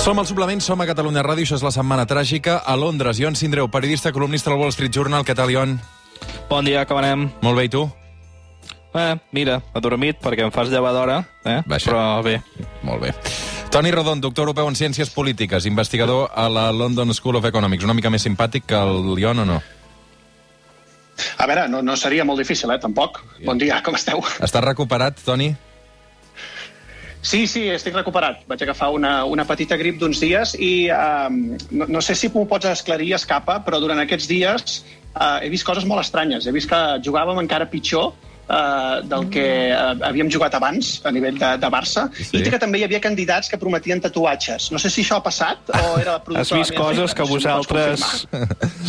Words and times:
Som 0.00 0.18
al 0.18 0.26
suplement, 0.26 0.62
som 0.64 0.80
a 0.80 0.86
Catalunya 0.88 1.20
Ràdio, 1.20 1.44
això 1.44 1.58
és 1.58 1.62
la 1.62 1.70
setmana 1.74 2.06
tràgica. 2.08 2.62
A 2.64 2.72
Londres, 2.76 3.18
Ion 3.20 3.36
Sindreu, 3.36 3.68
periodista, 3.68 4.12
columnista 4.16 4.48
del 4.48 4.58
Wall 4.58 4.72
Street 4.72 4.94
Journal. 4.96 5.26
Què 5.28 5.34
tal, 5.36 5.52
Ion? 5.52 5.76
Bon 6.48 6.64
dia, 6.64 6.86
com 6.88 6.96
anem? 6.96 7.26
Molt 7.44 7.58
bé, 7.58 7.66
i 7.68 7.72
tu? 7.72 7.82
Eh, 8.96 9.12
mira, 9.36 9.60
adormit 9.76 10.18
perquè 10.24 10.46
em 10.46 10.50
fas 10.50 10.72
llevar 10.72 10.94
d'hora, 10.96 11.20
eh? 11.44 11.60
Vaja. 11.68 11.84
però 11.84 12.22
bé. 12.24 12.40
Molt 12.82 13.04
bé. 13.04 13.12
Toni 13.70 13.92
Rodon, 13.92 14.24
doctor 14.24 14.48
europeu 14.48 14.66
en 14.66 14.74
Ciències 14.74 15.12
Polítiques, 15.14 15.66
investigador 15.68 16.30
a 16.34 16.48
la 16.48 16.72
London 16.72 17.12
School 17.14 17.36
of 17.36 17.44
Economics. 17.44 17.84
Una 17.84 17.94
mica 17.94 18.10
més 18.10 18.24
simpàtic 18.26 18.64
que 18.66 18.80
el 18.80 19.18
Ion 19.20 19.44
o 19.44 19.44
no? 19.44 19.62
A 21.36 21.46
veure, 21.46 21.68
no, 21.68 21.82
no 21.82 21.94
seria 21.96 22.24
molt 22.24 22.40
difícil, 22.40 22.72
eh, 22.72 22.80
tampoc. 22.80 23.20
Bon 23.44 23.58
dia, 23.60 23.82
com 23.84 23.94
esteu? 23.94 24.24
Estàs 24.40 24.64
recuperat, 24.64 25.20
Toni? 25.22 25.52
Sí, 27.22 27.46
sí, 27.46 27.66
estic 27.68 27.94
recuperat. 27.94 28.46
Vaig 28.48 28.62
agafar 28.64 28.88
una, 28.96 29.24
una 29.28 29.44
petita 29.44 29.76
grip 29.76 29.98
d'uns 30.00 30.22
dies 30.22 30.54
i 30.56 30.88
um, 30.94 31.42
no, 31.70 31.88
no 31.98 32.00
sé 32.00 32.16
si 32.16 32.30
m'ho 32.32 32.46
pots 32.48 32.70
esclarir, 32.70 33.12
escapa, 33.18 33.58
però 33.66 33.80
durant 33.82 34.00
aquests 34.00 34.28
dies 34.30 34.80
uh, 35.12 35.36
he 35.44 35.50
vist 35.52 35.68
coses 35.68 35.84
molt 35.84 36.00
estranyes. 36.00 36.48
He 36.48 36.54
vist 36.56 36.70
que 36.70 36.80
jugàvem 37.04 37.42
encara 37.42 37.68
pitjor 37.68 38.14
uh, 38.50 38.98
del 39.06 39.28
que 39.32 39.46
uh, 39.70 39.94
havíem 40.10 40.28
jugat 40.32 40.54
abans 40.58 40.98
a 41.06 41.12
nivell 41.14 41.38
de, 41.38 41.52
de 41.62 41.70
Barça 41.72 42.08
Sí. 42.18 42.40
i 42.40 42.42
que 42.50 42.58
també 42.60 42.80
hi 42.80 42.84
havia 42.88 43.00
candidats 43.00 43.48
que 43.48 43.58
prometien 43.60 44.00
tatuatges. 44.02 44.70
No 44.74 44.78
sé 44.82 44.90
si 44.90 45.04
això 45.04 45.20
ha 45.20 45.24
passat 45.24 45.70
o 45.70 45.94
era 46.00 46.18
producte 46.18 46.42
Has 46.42 46.52
vist 46.58 46.74
coses 46.76 47.14
feina, 47.14 47.16
que 47.16 47.28
vosaltres... 47.30 48.04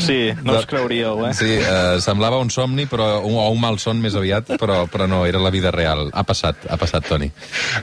Sí, 0.02 0.32
no 0.44 0.58
us 0.58 0.66
creuríeu, 0.70 1.26
eh? 1.28 1.34
Sí, 1.38 1.50
eh, 1.60 2.00
semblava 2.02 2.40
un 2.42 2.50
somni, 2.54 2.88
però 2.90 3.22
un, 3.22 3.36
o 3.38 3.48
un 3.54 3.60
malson 3.62 4.02
més 4.02 4.16
aviat, 4.18 4.54
però, 4.62 4.84
però 4.92 5.08
no, 5.10 5.22
era 5.30 5.40
la 5.42 5.52
vida 5.54 5.72
real. 5.72 6.10
Ha 6.14 6.24
passat, 6.28 6.66
ha 6.72 6.78
passat, 6.82 7.06
Toni. 7.08 7.30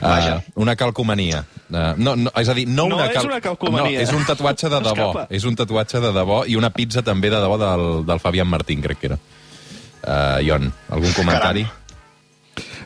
Vaja. 0.01 0.39
Uh, 0.43 0.61
una 0.65 0.75
calcomania. 0.79 1.43
Uh, 1.69 1.93
no, 2.01 2.15
no, 2.17 2.33
és 2.39 2.49
a 2.49 2.55
dir, 2.57 2.65
no, 2.67 2.87
No 2.89 2.97
una, 2.99 3.09
és 3.13 3.23
una 3.23 3.39
calcomania. 3.43 3.99
No, 3.99 4.03
és 4.05 4.13
un 4.15 4.25
tatuatge 4.27 4.69
de 4.69 4.79
debò. 4.89 5.09
escapa. 5.11 5.27
És 5.29 5.45
un 5.45 5.55
tatuatge 5.59 6.01
de 6.03 6.11
debò 6.15 6.43
i 6.49 6.55
una 6.59 6.71
pizza 6.75 7.03
també 7.05 7.29
de 7.31 7.39
debò 7.41 7.57
del, 7.61 7.85
del 8.09 8.19
Fabián 8.23 8.49
Martín, 8.49 8.81
crec 8.85 8.99
que 8.99 9.11
era. 9.13 9.19
Uh, 10.03 10.39
Ion, 10.45 10.71
algun 10.89 11.11
comentari? 11.13 11.65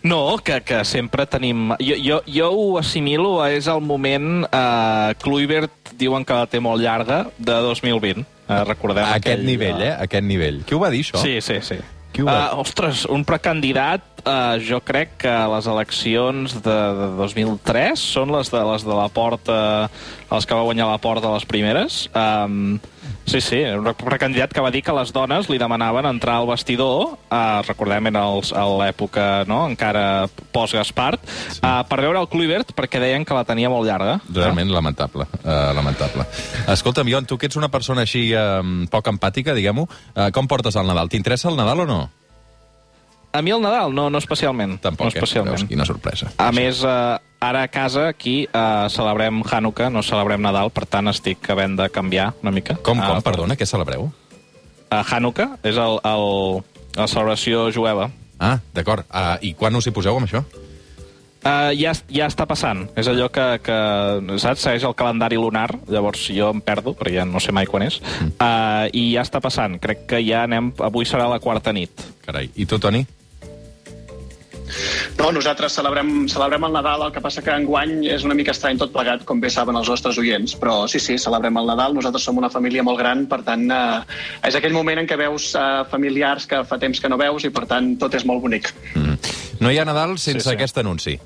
No, 0.04 0.36
que, 0.44 0.60
que 0.62 0.84
sempre 0.86 1.26
tenim... 1.26 1.72
Jo, 1.80 1.96
jo, 2.04 2.18
jo 2.28 2.50
ho 2.52 2.78
assimilo, 2.78 3.38
a 3.42 3.50
és 3.56 3.70
el 3.72 3.80
moment... 3.82 4.44
Eh, 4.52 5.14
Kluivert 5.24 5.94
diuen 5.98 6.26
que 6.28 6.36
la 6.36 6.50
té 6.52 6.60
molt 6.60 6.84
llarga, 6.84 7.22
de 7.40 7.56
2020. 7.70 8.26
Eh, 8.50 8.58
recordem 8.68 9.06
A 9.06 9.14
aquest 9.16 9.30
aquell, 9.38 9.46
nivell, 9.48 9.80
eh? 9.82 9.94
A 9.96 10.04
aquest 10.04 10.28
nivell. 10.28 10.60
Qui 10.68 10.76
ho 10.76 10.82
va 10.84 10.92
dir, 10.92 11.06
això? 11.06 11.22
Sí, 11.24 11.38
sí, 11.42 11.62
sí. 11.64 11.80
Qui 12.14 12.22
ho 12.22 12.28
va- 12.28 12.52
Uh, 12.52 12.60
ostres, 12.62 13.06
un 13.10 13.24
precandidat, 13.26 14.04
uh, 14.28 14.60
jo 14.62 14.82
crec 14.86 15.16
que 15.24 15.32
les 15.56 15.72
eleccions 15.72 16.60
de, 16.60 16.78
de 17.00 17.08
2003 17.24 18.04
són 18.04 18.36
les 18.36 18.52
de, 18.52 18.60
les 18.74 18.84
de 18.86 18.94
la 19.00 19.08
porta, 19.08 19.90
les 20.30 20.46
que 20.46 20.54
va 20.60 20.68
guanyar 20.68 20.92
la 20.92 21.00
porta 21.02 21.32
les 21.34 21.48
primeres. 21.48 22.10
Um, 22.14 22.76
sí, 23.26 23.42
sí, 23.42 23.60
un 23.64 23.88
precandidat 23.98 24.54
que 24.54 24.62
va 24.62 24.72
dir 24.72 24.82
que 24.84 24.94
les 24.96 25.12
dones 25.14 25.50
li 25.50 25.58
demanaven 25.62 26.06
entrar 26.10 26.38
al 26.42 26.48
vestidor, 26.50 27.18
uh, 27.30 27.62
recordem 27.68 28.08
en 28.12 28.18
els, 28.20 28.54
a 28.54 28.64
l'època 28.68 29.44
no, 29.50 29.64
encara 29.72 30.28
post-Gaspart, 30.54 31.24
uh, 31.62 31.84
per 31.90 32.00
veure 32.02 32.20
el 32.22 32.28
Kluivert 32.32 32.74
perquè 32.78 33.02
deien 33.04 33.26
que 33.26 33.34
la 33.38 33.46
tenia 33.48 33.72
molt 33.72 33.88
llarga. 33.88 34.20
Realment 34.34 34.74
lamentable, 34.74 35.28
uh, 35.44 35.72
lamentable. 35.76 36.26
Escolta'm, 36.74 37.08
Ion, 37.14 37.26
tu 37.30 37.38
que 37.38 37.48
ets 37.52 37.60
una 37.60 37.70
persona 37.74 38.04
així 38.08 38.30
um, 38.36 38.84
poc 38.92 39.08
empàtica, 39.12 39.56
diguem-ho, 39.56 39.88
uh, 39.88 40.28
com 40.36 40.48
portes 40.48 40.76
el 40.80 40.88
Nadal? 40.90 41.10
T'interessa 41.10 41.50
el 41.50 41.58
Nadal 41.60 41.86
o 41.86 41.90
no? 41.90 42.02
A 43.34 43.42
mi 43.42 43.50
el 43.50 43.64
Nadal, 43.64 43.96
no, 43.98 44.12
no 44.14 44.20
especialment. 44.22 44.76
Tampoc, 44.78 45.08
no 45.08 45.10
especialment. 45.10 45.56
eh? 45.56 45.64
Veus, 45.64 45.70
quina 45.72 45.86
sorpresa. 45.90 46.28
A 46.38 46.52
més, 46.54 46.84
eh, 46.86 47.18
ara 47.44 47.64
a 47.68 47.68
casa, 47.72 48.08
aquí, 48.14 48.48
eh, 48.48 48.88
celebrem 48.90 49.42
Hanukkah, 49.44 49.90
no 49.92 50.02
celebrem 50.04 50.42
Nadal, 50.42 50.72
per 50.72 50.86
tant 50.88 51.08
estic 51.12 51.50
havent 51.52 51.76
de 51.80 51.90
canviar 51.94 52.32
una 52.42 52.52
mica. 52.56 52.76
Com, 52.82 52.98
com, 53.00 53.18
Eh, 53.18 53.22
perdona, 53.26 53.56
què 53.60 53.66
celebreu? 53.68 54.12
eh, 54.92 55.04
Hanukkah 55.12 55.58
és 55.64 55.76
el, 55.78 56.00
el, 56.04 56.64
la 56.96 57.08
celebració 57.08 57.68
jueva. 57.74 58.10
Ah, 58.40 58.58
d'acord. 58.76 59.06
Uh, 59.08 59.38
I 59.42 59.54
quan 59.56 59.76
us 59.76 59.88
hi 59.88 59.92
poseu 59.96 60.18
amb 60.18 60.28
això? 60.28 60.42
Uh, 61.44 61.72
ja, 61.76 61.92
ja 62.08 62.28
està 62.32 62.46
passant. 62.48 62.86
És 62.96 63.08
allò 63.12 63.26
que, 63.32 63.44
que 63.64 63.78
saps, 64.40 64.62
segueix 64.64 64.84
el 64.88 64.96
calendari 64.96 65.36
lunar, 65.36 65.68
llavors 65.92 66.26
jo 66.32 66.50
em 66.56 66.62
perdo, 66.64 66.94
perquè 66.96 67.18
ja 67.18 67.26
no 67.28 67.40
sé 67.44 67.52
mai 67.56 67.68
quan 67.68 67.84
és, 67.84 67.98
uh, 68.40 68.88
i 68.96 69.10
ja 69.14 69.24
està 69.26 69.42
passant. 69.44 69.76
Crec 69.84 70.06
que 70.08 70.22
ja 70.24 70.44
anem... 70.48 70.72
Avui 70.80 71.04
serà 71.08 71.28
la 71.32 71.40
quarta 71.44 71.74
nit. 71.76 71.92
Carai. 72.26 72.48
I 72.56 72.66
tu, 72.66 72.80
Toni? 72.80 73.04
No, 75.20 75.32
nosaltres 75.36 75.76
celebrem, 75.78 76.28
celebrem 76.32 76.68
el 76.68 76.74
Nadal, 76.76 77.08
el 77.08 77.14
que 77.16 77.22
passa 77.24 77.44
que 77.46 77.54
enguany 77.54 78.08
és 78.12 78.26
una 78.28 78.38
mica 78.38 78.54
estrany 78.56 78.80
tot 78.82 78.94
plegat, 78.94 79.26
com 79.28 79.42
bé 79.44 79.52
saben 79.54 79.78
els 79.80 79.90
nostres 79.90 80.18
oients, 80.22 80.56
però 80.60 80.84
sí, 80.92 81.02
sí, 81.04 81.18
celebrem 81.22 81.58
el 81.62 81.70
Nadal, 81.70 81.96
nosaltres 81.98 82.26
som 82.26 82.40
una 82.42 82.52
família 82.54 82.86
molt 82.86 83.00
gran, 83.00 83.26
per 83.32 83.44
tant, 83.48 83.68
eh, 83.72 84.48
és 84.50 84.58
aquell 84.60 84.76
moment 84.76 85.04
en 85.04 85.10
què 85.10 85.20
veus 85.20 85.52
eh, 85.56 85.68
familiars 85.92 86.48
que 86.50 86.64
fa 86.68 86.80
temps 86.82 87.00
que 87.00 87.12
no 87.12 87.20
veus 87.22 87.46
i, 87.46 87.54
per 87.54 87.68
tant, 87.70 87.94
tot 88.02 88.16
és 88.18 88.26
molt 88.30 88.42
bonic. 88.44 88.74
Mm. 88.96 89.20
No 89.64 89.72
hi 89.72 89.80
ha 89.80 89.86
Nadal 89.88 90.18
sense 90.18 90.44
Sí, 90.44 90.50
sí. 90.50 90.56
aquest 90.58 90.82
anunci. 90.82 91.20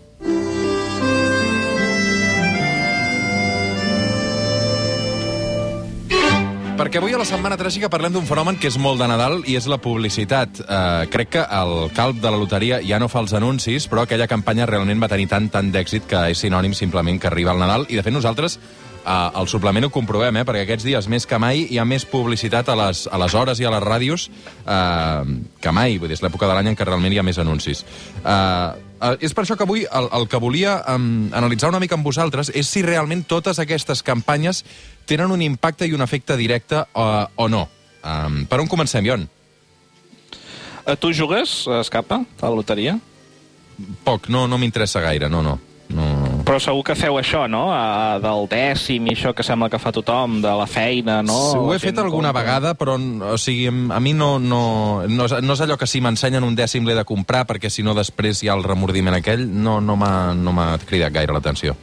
Perquè 6.88 7.02
avui 7.02 7.12
a 7.12 7.18
la 7.20 7.26
Setmana 7.28 7.58
Tràgica 7.60 7.90
parlem 7.92 8.14
d'un 8.16 8.24
fenomen 8.24 8.56
que 8.56 8.70
és 8.70 8.78
molt 8.80 9.02
de 9.02 9.10
Nadal 9.12 9.42
i 9.44 9.58
és 9.60 9.66
la 9.68 9.76
publicitat. 9.84 10.62
Uh, 10.64 11.02
crec 11.12 11.34
que 11.34 11.42
el 11.44 11.90
calp 11.92 12.22
de 12.24 12.32
la 12.32 12.40
loteria 12.40 12.78
ja 12.80 12.96
no 12.96 13.10
fa 13.12 13.20
els 13.20 13.34
anuncis, 13.36 13.90
però 13.92 14.06
aquella 14.06 14.30
campanya 14.32 14.70
realment 14.72 15.04
va 15.04 15.10
tenir 15.12 15.28
tant, 15.28 15.50
tant 15.52 15.68
d'èxit 15.74 16.08
que 16.08 16.24
és 16.32 16.46
sinònim 16.46 16.72
simplement 16.72 17.20
que 17.20 17.28
arriba 17.28 17.52
el 17.52 17.60
Nadal. 17.60 17.84
I, 17.92 18.00
de 18.00 18.08
fet, 18.08 18.16
nosaltres 18.16 18.56
uh, 18.56 19.12
al 19.36 19.52
suplement 19.52 19.90
ho 19.90 19.92
comprovem, 19.92 20.40
eh? 20.40 20.48
perquè 20.48 20.64
aquests 20.64 20.88
dies, 20.88 21.12
més 21.12 21.28
que 21.28 21.44
mai, 21.44 21.68
hi 21.68 21.76
ha 21.76 21.84
més 21.84 22.08
publicitat 22.08 22.72
a 22.72 22.80
les, 22.86 23.04
a 23.12 23.20
les 23.20 23.36
hores 23.36 23.60
i 23.60 23.68
a 23.68 23.76
les 23.76 23.84
ràdios 23.84 24.30
uh, 24.64 25.28
que 25.60 25.76
mai. 25.76 26.00
Vull 26.00 26.08
dir, 26.08 26.22
és 26.22 26.24
l'època 26.24 26.48
de 26.48 26.56
l'any 26.56 26.72
en 26.72 26.80
què 26.80 26.88
realment 26.88 27.12
hi 27.12 27.20
ha 27.20 27.32
més 27.34 27.44
anuncis. 27.44 27.84
Uh, 28.24 28.88
Uh, 28.98 29.14
és 29.22 29.30
per 29.30 29.44
això 29.44 29.54
que 29.54 29.62
avui 29.62 29.84
el, 29.86 30.08
el 30.18 30.24
que 30.26 30.40
volia 30.42 30.80
um, 30.90 31.28
analitzar 31.38 31.70
una 31.70 31.78
mica 31.78 31.94
amb 31.94 32.08
vosaltres 32.08 32.50
és 32.50 32.66
si 32.66 32.82
realment 32.82 33.22
totes 33.30 33.60
aquestes 33.62 34.02
campanyes 34.02 34.64
tenen 35.08 35.32
un 35.32 35.42
impacte 35.42 35.88
i 35.88 35.96
un 35.96 36.04
efecte 36.06 36.38
directe 36.38 36.84
uh, 36.94 37.26
o 37.36 37.48
no. 37.50 37.66
Um, 38.04 38.44
per 38.48 38.62
on 38.62 38.70
comencem, 38.70 39.06
Ion? 39.08 39.28
Uh, 40.88 40.96
tu 40.96 41.12
jugues, 41.12 41.66
eh, 41.68 41.82
Escapa, 41.82 42.22
a 42.24 42.48
la 42.48 42.56
loteria? 42.56 42.98
Poc, 44.04 44.30
no, 44.32 44.46
no 44.48 44.58
m'interessa 44.58 45.02
gaire, 45.04 45.28
no, 45.30 45.42
no. 45.44 45.58
no. 45.94 46.06
Però 46.48 46.62
segur 46.64 46.86
que 46.88 46.96
feu 46.96 47.18
això, 47.20 47.44
no? 47.52 47.66
A, 47.76 48.18
del 48.24 48.48
dècim 48.50 49.10
i 49.10 49.14
això 49.18 49.34
que 49.36 49.44
sembla 49.44 49.68
que 49.70 49.82
fa 49.84 49.92
tothom, 49.92 50.40
de 50.42 50.54
la 50.56 50.68
feina, 50.70 51.20
no? 51.26 51.36
Sí, 51.52 51.60
ho 51.60 51.74
he 51.76 51.80
fet 51.84 52.00
alguna 52.00 52.32
compra. 52.32 52.42
vegada, 52.42 52.74
però 52.80 52.96
o 52.96 53.38
sigui, 53.42 53.68
a 53.68 54.00
mi 54.00 54.16
no, 54.16 54.38
no, 54.40 54.62
no, 55.04 55.28
és, 55.28 55.36
no 55.44 55.58
és 55.58 55.66
allò 55.66 55.76
que 55.78 55.90
si 55.90 56.02
m'ensenyen 56.02 56.48
un 56.48 56.56
dècim 56.56 56.88
l'he 56.88 56.96
de 56.98 57.06
comprar, 57.08 57.44
perquè 57.50 57.70
si 57.74 57.84
no 57.84 57.98
després 57.98 58.42
hi 58.42 58.50
ha 58.50 58.56
el 58.56 58.64
remordiment 58.64 59.20
aquell, 59.20 59.44
no, 59.44 59.82
no 59.84 60.00
m'ha 60.00 60.34
no 60.40 60.56
cridat 60.88 61.20
gaire 61.20 61.36
l'atenció. 61.36 61.76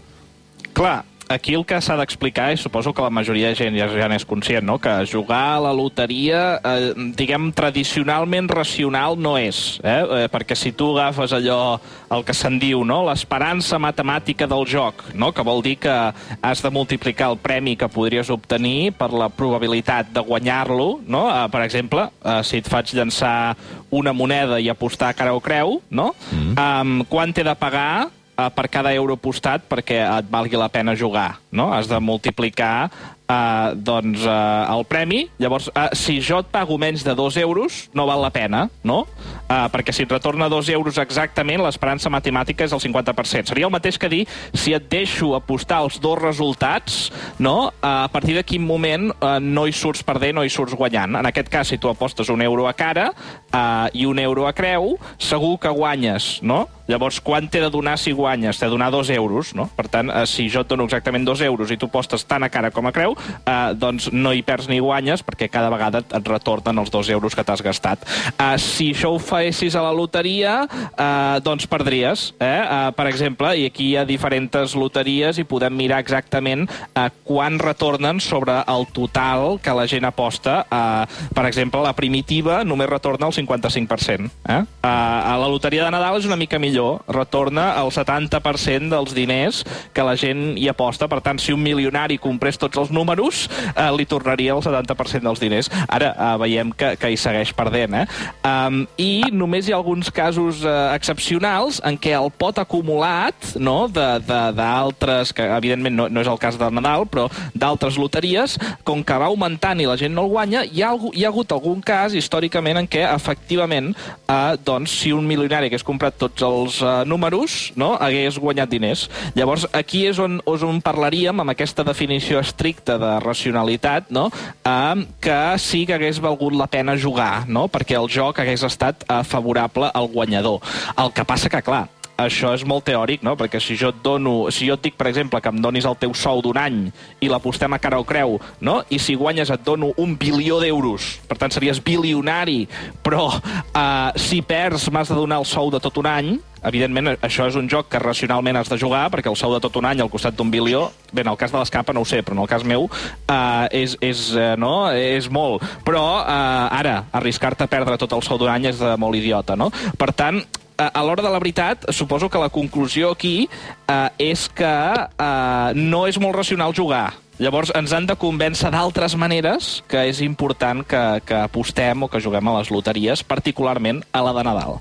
Clar, 0.75 1.03
aquí 1.29 1.55
el 1.55 1.65
que 1.67 1.81
s'ha 1.81 1.97
d'explicar, 1.99 2.51
i 2.53 2.59
suposo 2.61 2.93
que 2.95 3.03
la 3.03 3.11
majoria 3.11 3.51
de 3.51 3.59
gent 3.59 3.77
ja, 3.79 3.89
ja 3.89 4.09
n'és 4.11 4.27
conscient, 4.29 4.65
no? 4.67 4.79
que 4.79 4.93
jugar 5.11 5.57
a 5.57 5.61
la 5.67 5.73
loteria, 5.77 6.61
eh, 6.65 6.93
diguem, 7.17 7.51
tradicionalment 7.57 8.51
racional 8.51 9.19
no 9.21 9.37
és. 9.39 9.81
Eh? 9.83 10.01
Eh, 10.25 10.29
perquè 10.33 10.57
si 10.59 10.73
tu 10.73 10.93
agafes 10.95 11.35
allò, 11.37 11.79
el 12.15 12.25
que 12.27 12.35
se'n 12.37 12.59
diu, 12.63 12.85
no? 12.87 13.03
l'esperança 13.09 13.79
matemàtica 13.83 14.49
del 14.51 14.67
joc, 14.69 15.07
no? 15.15 15.33
que 15.35 15.47
vol 15.47 15.63
dir 15.65 15.77
que 15.83 15.95
has 16.41 16.63
de 16.63 16.73
multiplicar 16.75 17.31
el 17.33 17.39
premi 17.41 17.77
que 17.77 17.89
podries 17.89 18.31
obtenir 18.31 18.93
per 18.99 19.11
la 19.13 19.31
probabilitat 19.33 20.13
de 20.15 20.23
guanyar-lo, 20.25 21.01
no? 21.07 21.27
Eh, 21.31 21.47
per 21.53 21.63
exemple, 21.65 22.09
eh, 22.25 22.41
si 22.45 22.61
et 22.63 22.69
faig 22.71 22.95
llançar 22.95 23.55
una 23.95 24.13
moneda 24.13 24.59
i 24.61 24.69
apostar 24.69 25.15
cara 25.15 25.35
o 25.35 25.41
creu, 25.41 25.81
no? 25.91 26.13
Mm. 26.33 26.55
Um, 26.59 27.05
quan 27.11 27.33
t'he 27.35 27.45
de 27.47 27.55
pagar 27.59 28.11
uh, 28.37 28.51
per 28.55 28.67
cada 28.69 28.93
euro 28.95 29.17
apostat 29.19 29.67
perquè 29.71 30.03
et 30.05 30.31
valgui 30.31 30.59
la 30.61 30.71
pena 30.73 30.95
jugar, 30.99 31.39
no? 31.55 31.71
Has 31.73 31.89
de 31.89 32.01
multiplicar 32.03 32.91
uh, 33.29 33.73
doncs, 33.77 34.25
uh, 34.27 34.67
el 34.75 34.85
premi. 34.89 35.25
Llavors, 35.39 35.69
uh, 35.73 35.89
si 35.97 36.19
jo 36.25 36.41
et 36.43 36.51
pago 36.53 36.77
menys 36.81 37.05
de 37.07 37.15
2 37.17 37.39
euros, 37.43 37.85
no 37.95 38.07
val 38.09 38.23
la 38.23 38.31
pena, 38.35 38.67
no? 38.85 39.05
Uh, 39.49 39.67
perquè 39.73 39.95
si 39.95 40.05
et 40.05 40.13
retorna 40.13 40.49
2 40.53 40.73
euros 40.75 40.99
exactament, 41.01 41.63
l'esperança 41.65 42.13
matemàtica 42.13 42.67
és 42.67 42.75
el 42.75 42.83
50%. 42.83 43.51
Seria 43.51 43.69
el 43.69 43.75
mateix 43.75 43.99
que 44.01 44.11
dir, 44.13 44.25
si 44.53 44.75
et 44.77 44.89
deixo 44.91 45.35
apostar 45.37 45.83
els 45.85 46.01
dos 46.03 46.19
resultats, 46.21 47.09
no? 47.39 47.71
Uh, 47.81 48.05
a 48.05 48.11
partir 48.13 48.37
de 48.37 48.45
quin 48.47 48.65
moment 48.65 49.11
uh, 49.15 49.39
no 49.41 49.67
hi 49.67 49.75
surts 49.75 50.05
perdent, 50.05 50.39
no 50.39 50.45
hi 50.45 50.53
surts 50.53 50.77
guanyant. 50.77 51.19
En 51.21 51.31
aquest 51.31 51.51
cas, 51.53 51.69
si 51.71 51.79
tu 51.79 51.91
apostes 51.93 52.31
un 52.33 52.43
euro 52.45 52.69
a 52.69 52.75
cara 52.77 53.11
uh, 53.15 53.89
i 53.93 54.07
un 54.07 54.19
euro 54.19 54.49
a 54.49 54.55
creu, 54.57 54.97
segur 55.19 55.57
que 55.63 55.73
guanyes, 55.73 56.39
no? 56.43 56.65
Llavors, 56.85 57.17
quan 57.25 57.47
t'he 57.49 57.63
de 57.63 57.71
donar 57.73 57.95
si 57.97 58.13
guanyes? 58.13 58.59
T'he 58.61 58.69
de 58.69 58.75
donar 58.75 58.91
dos 58.93 59.09
euros, 59.09 59.55
no? 59.57 59.71
Per 59.73 59.87
tant, 59.89 60.11
eh, 60.13 60.27
si 60.29 60.51
jo 60.53 60.61
et 60.61 60.69
dono 60.69 60.85
exactament 60.85 61.25
dos 61.25 61.41
euros 61.45 61.71
i 61.71 61.79
tu 61.81 61.89
postes 61.93 62.25
tant 62.29 62.43
a 62.43 62.51
cara 62.53 62.71
com 62.75 62.87
a 62.87 62.93
creu, 62.95 63.17
eh, 63.45 63.75
doncs 63.77 64.11
no 64.13 64.33
hi 64.33 64.43
perds 64.43 64.69
ni 64.71 64.81
guanyes 64.81 65.25
perquè 65.25 65.51
cada 65.53 65.71
vegada 65.73 66.03
et 66.05 66.29
retornen 66.29 66.79
els 66.83 66.93
dos 66.93 67.09
euros 67.13 67.35
que 67.35 67.45
t'has 67.45 67.63
gastat. 67.63 68.05
Eh, 68.35 68.57
si 68.59 68.91
això 68.95 69.13
ho 69.15 69.21
fessis 69.23 69.77
a 69.77 69.83
la 69.85 69.93
loteria, 69.95 70.63
eh, 70.65 71.41
doncs 71.45 71.67
perdries. 71.71 72.33
Eh? 72.41 72.47
Eh, 72.47 72.93
per 72.97 73.07
exemple, 73.09 73.55
i 73.57 73.67
aquí 73.71 73.91
hi 73.93 73.97
ha 73.97 74.05
diferents 74.09 74.75
loteries 74.79 75.39
i 75.39 75.47
podem 75.49 75.75
mirar 75.77 76.01
exactament 76.03 76.67
eh, 76.69 77.09
quan 77.25 77.59
retornen 77.59 78.21
sobre 78.21 78.61
el 78.67 78.87
total 78.93 79.59
que 79.63 79.75
la 79.75 79.87
gent 79.91 80.07
aposta. 80.09 80.65
Eh, 80.71 81.29
per 81.35 81.47
exemple, 81.49 81.83
la 81.85 81.95
primitiva 81.97 82.63
només 82.65 82.91
retorna 82.91 83.29
el 83.29 83.37
55%. 83.37 84.31
Eh? 84.49 84.61
Eh, 84.61 84.89
a 84.89 85.37
la 85.41 85.49
loteria 85.49 85.85
de 85.85 85.93
Nadal 85.95 86.19
és 86.21 86.29
una 86.29 86.39
mica 86.41 86.59
millor 86.59 87.03
retorna 87.09 87.73
el 87.81 87.91
70% 87.95 88.91
dels 88.93 89.15
diners 89.17 89.65
que 89.93 90.07
la 90.07 90.17
gent 90.21 90.55
hi 90.59 90.69
aposta. 90.71 91.09
Per 91.11 91.21
tant, 91.25 91.34
si 91.43 91.55
un 91.55 91.63
milionari 91.63 92.19
comprés 92.19 92.59
tots 92.61 92.79
els 92.81 92.93
números, 92.95 93.47
eh, 93.75 93.91
li 93.97 94.07
tornaria 94.07 94.55
el 94.55 94.63
70% 94.65 95.25
dels 95.27 95.43
diners. 95.43 95.71
Ara 95.89 96.13
eh, 96.13 96.31
veiem 96.43 96.73
que, 96.73 96.95
que 97.01 97.13
hi 97.13 97.19
segueix 97.21 97.55
perdent. 97.57 97.95
Eh? 98.03 98.05
Um, 98.45 98.85
I 99.01 99.31
només 99.33 99.69
hi 99.69 99.75
ha 99.75 99.79
alguns 99.81 100.11
casos 100.15 100.63
eh, 100.65 100.75
excepcionals 100.95 101.81
en 101.85 101.99
què 102.01 102.15
el 102.17 102.31
pot 102.35 102.59
acumulat 102.63 103.55
no, 103.61 103.87
d'altres, 103.89 105.33
que 105.37 105.47
evidentment 105.57 105.97
no, 105.97 106.09
no 106.09 106.25
és 106.25 106.31
el 106.31 106.41
cas 106.43 106.59
del 106.61 106.75
Nadal, 106.75 107.07
però 107.11 107.29
d'altres 107.55 107.99
loteries, 108.01 108.59
com 108.87 109.03
que 109.05 109.19
va 109.21 109.31
augmentant 109.31 109.81
i 109.81 109.89
la 109.89 109.99
gent 110.01 110.15
no 110.15 110.27
el 110.27 110.33
guanya, 110.33 110.65
hi 110.65 110.83
ha, 110.83 110.95
hi 111.13 111.25
ha 111.25 111.33
hagut 111.33 111.53
algun 111.55 111.83
cas 111.85 112.15
històricament 112.17 112.81
en 112.81 112.91
què 112.91 113.05
efectivament 113.09 113.93
eh, 113.95 114.55
doncs, 114.65 114.95
si 115.03 115.13
un 115.15 115.27
milionari 115.29 115.71
hagués 115.71 115.85
comprat 115.87 116.17
tots 116.19 116.45
els 116.45 116.81
uh, 116.83 117.03
números, 117.09 117.73
no, 117.81 117.95
hagués 118.01 118.39
guanyat 118.41 118.71
diners. 118.71 119.07
Llavors, 119.37 119.67
aquí 119.77 120.05
és 120.09 120.21
on, 120.23 120.39
és 120.55 120.65
on 120.67 120.81
parlaríem, 121.25 121.41
amb 121.41 121.53
aquesta 121.53 121.85
definició 121.85 122.41
estricta 122.41 122.99
de 122.99 123.19
racionalitat, 123.21 124.11
no, 124.11 124.29
uh, 124.29 125.05
que 125.21 125.59
sí 125.59 125.87
que 125.87 125.95
hagués 125.95 126.21
valgut 126.21 126.55
la 126.55 126.67
pena 126.67 126.97
jugar, 126.97 127.47
no, 127.49 127.69
perquè 127.69 127.97
el 127.97 128.09
joc 128.09 128.41
hagués 128.41 128.63
estat 128.63 129.05
uh, 129.09 129.23
favorable 129.25 129.91
al 129.95 130.09
guanyador. 130.09 130.61
El 130.99 131.13
que 131.13 131.25
passa 131.25 131.49
que, 131.49 131.63
clar, 131.63 131.89
això 132.17 132.53
és 132.55 132.65
molt 132.65 132.85
teòric, 132.87 133.25
no? 133.25 133.35
Perquè 133.37 133.61
si 133.61 133.77
jo 133.77 133.91
et 133.91 134.03
dono, 134.05 134.51
si 134.53 134.69
jo 134.69 134.77
et 134.77 134.85
dic, 134.85 134.97
per 134.97 135.09
exemple, 135.09 135.41
que 135.41 135.51
em 135.51 135.61
donis 135.61 135.87
el 135.89 135.97
teu 135.97 136.15
sou 136.15 136.43
d'un 136.43 136.59
any 136.61 136.81
i 137.21 137.31
l'apostem 137.31 137.73
a 137.73 137.81
cara 137.81 137.99
o 137.99 138.05
creu, 138.07 138.39
no? 138.61 138.83
I 138.91 139.01
si 139.01 139.17
guanyes 139.17 139.51
et 139.51 139.65
dono 139.65 139.93
un 139.97 140.17
bilió 140.19 140.61
d'euros, 140.61 141.19
per 141.29 141.39
tant 141.41 141.55
series 141.55 141.81
bilionari, 141.83 142.67
però 143.03 143.31
uh, 143.33 144.11
si 144.17 144.43
perds 144.43 144.91
m'has 144.93 145.11
de 145.11 145.19
donar 145.19 145.41
el 145.43 145.49
sou 145.49 145.73
de 145.73 145.81
tot 145.83 146.03
un 146.03 146.11
any, 146.11 146.35
evidentment, 146.65 147.15
això 147.25 147.49
és 147.51 147.59
un 147.61 147.69
joc 147.71 147.91
que 147.93 148.01
racionalment 148.03 148.59
has 148.61 148.71
de 148.73 148.79
jugar, 148.81 149.07
perquè 149.13 149.31
el 149.31 149.39
sou 149.39 149.55
de 149.55 149.61
tot 149.65 149.77
un 149.81 149.89
any 149.89 150.03
al 150.03 150.11
costat 150.13 150.37
d'un 150.37 150.51
bilió, 150.51 150.89
bé, 151.13 151.23
en 151.23 151.33
el 151.33 151.39
cas 151.41 151.53
de 151.53 151.61
l'escapa 151.61 151.95
no 151.95 152.03
ho 152.03 152.09
sé, 152.09 152.23
però 152.23 152.39
en 152.39 152.45
el 152.45 152.51
cas 152.51 152.65
meu 152.65 152.89
uh, 152.89 153.65
és, 153.71 153.97
és, 154.01 154.27
uh, 154.35 154.55
no? 154.61 154.91
és 154.91 155.31
molt. 155.31 155.65
Però 155.87 156.05
uh, 156.21 156.67
ara, 156.75 157.05
arriscar-te 157.13 157.67
a 157.67 157.71
perdre 157.71 157.99
tot 158.01 158.13
el 158.17 158.25
sou 158.27 158.41
d'un 158.41 158.53
any 158.53 158.71
és 158.73 158.83
uh, 158.83 158.95
molt 159.01 159.17
idiota, 159.21 159.57
no? 159.57 159.71
Per 159.99 160.13
tant, 160.17 160.43
a 160.77 161.03
l'hora 161.07 161.23
de 161.23 161.31
la 161.31 161.39
veritat, 161.39 161.85
suposo 161.95 162.29
que 162.29 162.41
la 162.43 162.51
conclusió 162.51 163.13
aquí 163.15 163.49
eh, 163.87 164.09
és 164.19 164.49
que 164.51 164.67
eh, 164.67 165.71
no 165.75 166.07
és 166.11 166.19
molt 166.19 166.35
racional 166.35 166.75
jugar. 166.75 167.13
Llavors 167.39 167.73
ens 167.75 167.93
han 167.95 168.07
de 168.07 168.15
convèncer 168.19 168.71
d'altres 168.71 169.17
maneres 169.19 169.83
que 169.91 170.05
és 170.07 170.21
important 170.23 170.85
que, 170.87 171.03
que 171.27 171.39
apostem 171.47 172.07
o 172.07 172.11
que 172.11 172.23
juguem 172.23 172.51
a 172.51 172.59
les 172.61 172.71
loteries, 172.71 173.25
particularment 173.27 174.05
a 174.13 174.23
la 174.23 174.35
de 174.37 174.45
Nadal. 174.47 174.79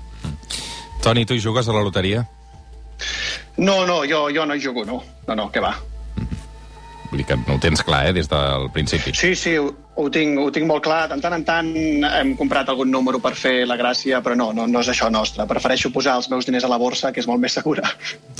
Toni, 1.04 1.26
tu 1.28 1.36
hi 1.36 1.40
jugues 1.44 1.66
a 1.68 1.72
la 1.76 1.82
loteria? 1.84 2.22
No, 3.60 3.84
no, 3.84 3.98
jo, 4.08 4.30
jo 4.32 4.46
no 4.48 4.54
hi 4.56 4.62
jugo, 4.64 4.86
no. 4.88 5.02
No, 5.28 5.34
no, 5.36 5.50
què 5.52 5.60
va. 5.60 5.74
Vull 7.10 7.20
dir 7.20 7.26
que 7.28 7.36
no 7.42 7.58
ho 7.58 7.60
tens 7.60 7.84
clar, 7.84 8.06
eh, 8.08 8.14
des 8.16 8.30
del 8.30 8.70
principi. 8.72 9.12
Sí, 9.12 9.34
sí, 9.36 9.52
ho, 9.60 9.68
ho 9.94 10.08
tinc, 10.10 10.38
ho 10.40 10.50
tinc 10.54 10.66
molt 10.68 10.84
clar. 10.84 11.04
De 11.10 11.18
tant 11.22 11.36
en 11.36 11.44
tant 11.46 11.70
hem 11.74 12.34
comprat 12.38 12.68
algun 12.70 12.90
número 12.90 13.20
per 13.22 13.34
fer 13.38 13.54
la 13.68 13.76
gràcia, 13.80 14.20
però 14.24 14.36
no, 14.38 14.50
no, 14.56 14.66
no 14.70 14.82
és 14.82 14.90
això 14.92 15.10
nostre. 15.12 15.46
Prefereixo 15.50 15.92
posar 15.94 16.16
els 16.20 16.30
meus 16.32 16.48
diners 16.48 16.66
a 16.66 16.72
la 16.72 16.78
borsa, 16.80 17.12
que 17.14 17.22
és 17.22 17.30
molt 17.30 17.42
més 17.42 17.54
segura. 17.56 17.86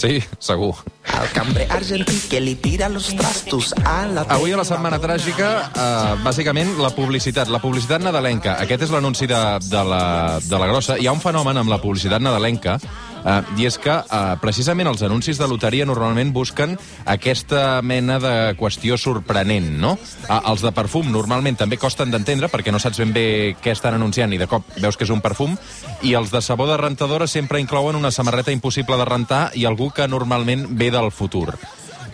Sí, 0.01 0.19
segur. 0.43 0.73
Al 1.15 1.31
cambre 1.37 1.69
argentí 1.71 2.17
que 2.31 2.41
li 2.43 2.57
tira 2.59 2.89
los 2.89 3.11
trastos 3.15 3.75
a 3.85 4.03
la... 4.11 4.27
Avui 4.35 4.55
a 4.55 4.59
la 4.59 4.67
Setmana 4.67 4.99
Tràgica, 5.03 5.51
eh, 5.71 6.13
bàsicament, 6.25 6.75
la 6.83 6.91
publicitat. 6.97 7.53
La 7.53 7.63
publicitat 7.63 8.03
nadalenca. 8.03 8.59
Aquest 8.65 8.89
és 8.89 8.95
l'anunci 8.95 9.31
de, 9.31 9.43
de, 9.71 9.83
la, 9.89 10.05
de 10.43 10.61
la 10.61 10.71
grossa. 10.71 10.99
Hi 10.99 11.11
ha 11.11 11.15
un 11.15 11.23
fenomen 11.23 11.63
amb 11.63 11.71
la 11.73 11.83
publicitat 11.83 12.25
nadalenca 12.25 12.79
Uh, 13.25 13.41
I 13.57 13.65
és 13.71 13.79
que 13.81 13.89
uh, 13.89 14.35
precisament 14.37 14.91
els 14.91 15.01
anuncis 15.07 15.39
de 15.41 15.47
loteria 15.49 15.87
normalment 15.89 16.29
busquen 16.37 16.75
aquesta 17.09 17.81
mena 17.81 18.19
de 18.21 18.53
qüestió 18.61 18.99
sorprenent, 19.01 19.71
no? 19.81 19.95
Uh, 20.27 20.43
els 20.53 20.61
de 20.61 20.73
perfum 20.77 21.09
normalment 21.09 21.44
també 21.53 21.77
costen 21.77 22.11
d'entendre 22.11 22.49
perquè 22.49 22.73
no 22.73 22.81
saps 22.81 23.03
ben 23.03 23.13
bé 23.13 23.27
què 23.61 23.75
estan 23.77 23.99
anunciant 23.99 24.33
i 24.33 24.41
de 24.41 24.49
cop 24.49 24.65
veus 24.81 24.97
que 24.97 25.05
és 25.05 25.13
un 25.13 25.21
perfum, 25.21 25.59
i 26.03 26.15
els 26.17 26.33
de 26.33 26.41
sabó 26.41 26.67
de 26.71 26.79
rentadora 26.81 27.29
sempre 27.29 27.61
inclouen 27.61 28.01
una 28.01 28.11
samarreta 28.11 28.53
impossible 28.57 28.97
de 28.97 29.05
rentar 29.05 29.51
i 29.55 29.69
algú 29.69 29.91
que 29.93 30.09
normalment 30.09 30.67
ve 30.71 30.91
del 30.91 31.13
futur. 31.13 31.53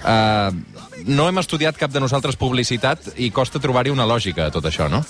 Uh, 0.01 0.51
no 1.07 1.29
hem 1.29 1.39
estudiat 1.39 1.79
cap 1.79 1.93
de 1.93 2.01
nosaltres 2.03 2.39
publicitat 2.41 3.13
i 3.21 3.31
costa 3.31 3.61
trobar-hi 3.63 3.93
una 3.95 4.09
lògica 4.09 4.49
a 4.49 4.55
tot 4.55 4.67
això, 4.67 4.89
no? 4.91 5.05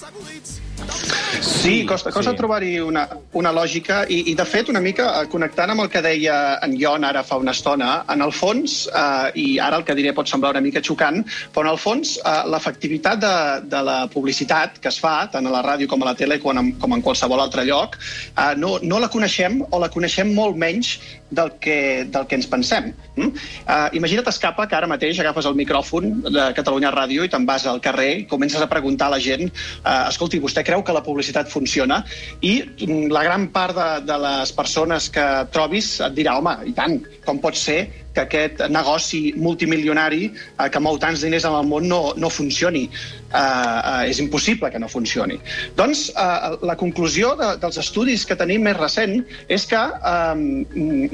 Sí, 1.40 1.86
costa, 1.86 2.10
costa 2.12 2.32
sí. 2.32 2.36
trobar-hi 2.36 2.74
una, 2.84 3.06
una 3.32 3.50
lògica 3.52 4.02
i, 4.08 4.18
i, 4.30 4.34
de 4.36 4.44
fet, 4.44 4.68
una 4.68 4.80
mica 4.84 5.06
eh, 5.22 5.28
connectant 5.32 5.72
amb 5.72 5.84
el 5.84 5.90
que 5.92 6.02
deia 6.04 6.34
en 6.64 6.74
Jon 6.80 7.04
ara 7.08 7.22
fa 7.24 7.38
una 7.40 7.54
estona, 7.56 7.90
en 8.12 8.20
el 8.24 8.32
fons, 8.36 8.82
eh, 8.92 9.30
i 9.40 9.46
ara 9.62 9.80
el 9.80 9.86
que 9.88 9.96
diré 9.96 10.12
pot 10.16 10.28
semblar 10.28 10.52
una 10.52 10.62
mica 10.64 10.82
xocant, 10.84 11.22
però 11.54 11.64
en 11.64 11.72
el 11.72 11.80
fons 11.80 12.16
eh, 12.20 12.34
l'efectivitat 12.52 13.22
de, 13.24 13.34
de 13.72 13.82
la 13.88 13.98
publicitat 14.12 14.76
que 14.84 14.92
es 14.92 15.00
fa, 15.00 15.14
tant 15.32 15.48
a 15.48 15.54
la 15.54 15.64
ràdio 15.64 15.88
com 15.88 16.04
a 16.04 16.10
la 16.10 16.16
tele 16.18 16.40
com 16.42 16.60
en, 16.60 16.74
com 16.80 16.96
en 16.96 17.04
qualsevol 17.06 17.40
altre 17.40 17.64
lloc, 17.68 17.96
eh, 18.34 18.52
no, 18.60 18.76
no 18.82 19.00
la 19.00 19.08
coneixem 19.12 19.62
o 19.64 19.80
la 19.80 19.88
coneixem 19.92 20.34
molt 20.36 20.60
menys 20.60 20.96
del 21.30 21.52
que, 21.62 22.04
del 22.10 22.26
que 22.26 22.38
ens 22.38 22.48
pensem. 22.50 22.90
Mm? 23.16 23.30
Uh, 23.64 23.88
imagina't, 23.96 24.28
Escapa, 24.30 24.66
que 24.68 24.76
ara 24.76 24.90
mateix 24.90 25.20
agafes 25.22 25.46
el 25.48 25.56
micròfon 25.58 26.10
de 26.26 26.46
Catalunya 26.56 26.92
Ràdio 26.94 27.24
i 27.26 27.30
te'n 27.32 27.46
vas 27.48 27.66
al 27.70 27.80
carrer 27.82 28.10
i 28.22 28.26
comences 28.30 28.62
a 28.62 28.68
preguntar 28.70 29.08
a 29.08 29.16
la 29.16 29.22
gent 29.22 29.46
uh, 29.48 30.08
escolti, 30.10 30.42
vostè 30.42 30.64
creu 30.66 30.84
que 30.86 30.96
la 30.96 31.04
publicitat 31.06 31.50
funciona? 31.52 32.02
I 32.42 32.54
mm, 32.64 33.08
la 33.14 33.24
gran 33.26 33.48
part 33.54 33.78
de, 33.78 33.88
de 34.10 34.20
les 34.26 34.54
persones 34.56 35.10
que 35.14 35.26
trobis 35.54 35.96
et 36.04 36.16
dirà, 36.18 36.36
home, 36.40 36.56
i 36.66 36.74
tant, 36.76 36.98
com 37.26 37.40
pot 37.42 37.58
ser 37.58 37.80
que 38.14 38.24
aquest 38.24 38.62
negoci 38.72 39.32
multimilionari 39.38 40.30
eh, 40.30 40.68
que 40.72 40.82
mou 40.82 40.98
tants 40.98 41.22
diners 41.24 41.46
en 41.48 41.56
el 41.56 41.66
món 41.68 41.88
no, 41.90 42.02
no 42.16 42.30
funcioni. 42.32 42.88
Uh, 43.30 43.38
uh, 43.38 44.02
és 44.10 44.18
impossible 44.18 44.66
que 44.74 44.78
no 44.82 44.88
funcioni. 44.90 45.36
Doncs 45.78 46.08
uh, 46.18 46.56
la 46.66 46.74
conclusió 46.74 47.36
de, 47.38 47.52
dels 47.62 47.78
estudis 47.78 48.24
que 48.26 48.34
tenim 48.34 48.64
més 48.66 48.74
recent 48.74 49.20
és 49.46 49.68
que 49.70 49.78
um, 49.78 50.42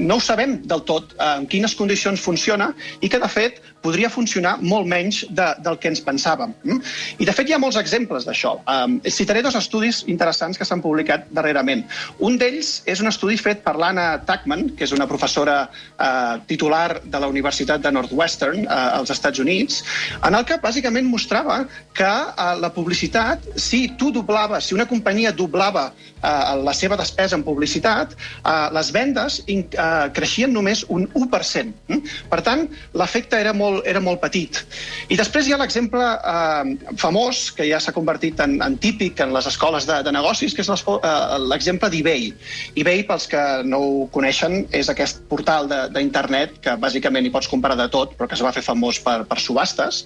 no 0.01 0.17
ho 0.17 0.23
sabem 0.25 0.55
del 0.65 0.81
tot 0.89 1.13
uh, 1.19 1.35
en 1.35 1.45
quines 1.45 1.75
condicions 1.77 2.17
funciona 2.17 2.71
i 3.05 3.11
que, 3.13 3.21
de 3.21 3.29
fet, 3.29 3.61
podria 3.85 4.09
funcionar 4.09 4.55
molt 4.65 4.89
menys 4.89 5.21
de, 5.29 5.45
del 5.61 5.77
que 5.77 5.91
ens 5.91 6.01
pensàvem. 6.01 6.55
Mm? 6.65 6.81
I, 7.21 7.27
de 7.29 7.35
fet, 7.37 7.51
hi 7.51 7.55
ha 7.55 7.61
molts 7.61 7.77
exemples 7.77 8.25
d'això. 8.25 8.55
Um, 8.65 8.97
citaré 9.13 9.43
dos 9.45 9.59
estudis 9.59 10.01
interessants 10.09 10.57
que 10.57 10.65
s'han 10.65 10.81
publicat 10.81 11.29
darrerament. 11.37 11.85
Un 12.17 12.41
d'ells 12.41 12.81
és 12.89 13.03
un 13.03 13.11
estudi 13.11 13.37
fet 13.37 13.61
per 13.65 13.75
l'Anna 13.77 14.09
Tachman, 14.25 14.71
que 14.73 14.87
és 14.89 14.95
una 14.97 15.05
professora 15.09 15.59
uh, 15.69 16.41
titular 16.49 16.86
popular 16.87 17.01
de 17.03 17.19
la 17.19 17.27
Universitat 17.27 17.81
de 17.81 17.91
Northwestern, 17.91 18.65
eh, 18.65 18.67
als 18.69 19.09
Estats 19.09 19.39
Units, 19.39 19.83
en 20.23 20.35
el 20.35 20.45
que 20.45 20.57
bàsicament 20.61 21.07
mostrava 21.07 21.65
que 21.93 22.03
eh, 22.03 22.55
la 22.59 22.71
publicitat, 22.73 23.39
si 23.55 23.89
tu 23.97 24.11
doblaves, 24.11 24.65
si 24.65 24.75
una 24.75 24.87
companyia 24.87 25.31
doblava 25.31 25.91
eh, 26.23 26.55
la 26.63 26.73
seva 26.73 26.97
despesa 26.97 27.35
en 27.35 27.43
publicitat, 27.43 28.13
eh, 28.13 28.69
les 28.73 28.91
vendes 28.91 29.41
in, 29.47 29.65
eh, 29.71 30.09
creixien 30.13 30.53
només 30.53 30.85
un 30.89 31.07
1%. 31.13 31.73
Mm? 31.87 32.01
Per 32.29 32.41
tant, 32.41 32.67
l'efecte 32.93 33.39
era, 33.39 33.53
molt, 33.53 33.85
era 33.85 33.99
molt 33.99 34.21
petit. 34.21 34.63
I 35.09 35.17
després 35.17 35.47
hi 35.47 35.53
ha 35.53 35.61
l'exemple 35.61 36.03
eh, 36.03 36.75
famós, 36.97 37.51
que 37.51 37.67
ja 37.67 37.79
s'ha 37.79 37.95
convertit 37.95 38.39
en, 38.43 38.59
en 38.61 38.77
típic 38.77 39.19
en 39.21 39.33
les 39.33 39.47
escoles 39.47 39.87
de, 39.87 40.01
de 40.03 40.11
negocis, 40.11 40.53
que 40.53 40.63
és 40.63 40.69
eh, 40.69 41.37
l'exemple 41.47 41.89
d'eBay. 41.89 42.31
eBay, 42.75 43.03
pels 43.07 43.27
que 43.27 43.43
no 43.63 43.81
ho 43.81 44.07
coneixen, 44.13 44.65
és 44.71 44.89
aquest 44.89 45.23
portal 45.29 45.67
d'internet 45.93 46.57
que 46.63 46.76
bàsicament 46.81 47.27
hi 47.27 47.33
pots 47.33 47.49
comprar 47.51 47.77
de 47.79 47.87
tot, 47.93 48.15
però 48.17 48.29
que 48.29 48.37
es 48.37 48.43
va 48.45 48.53
fer 48.55 48.63
famós 48.65 49.01
per, 49.03 49.19
per 49.29 49.39
subhastes. 49.41 50.03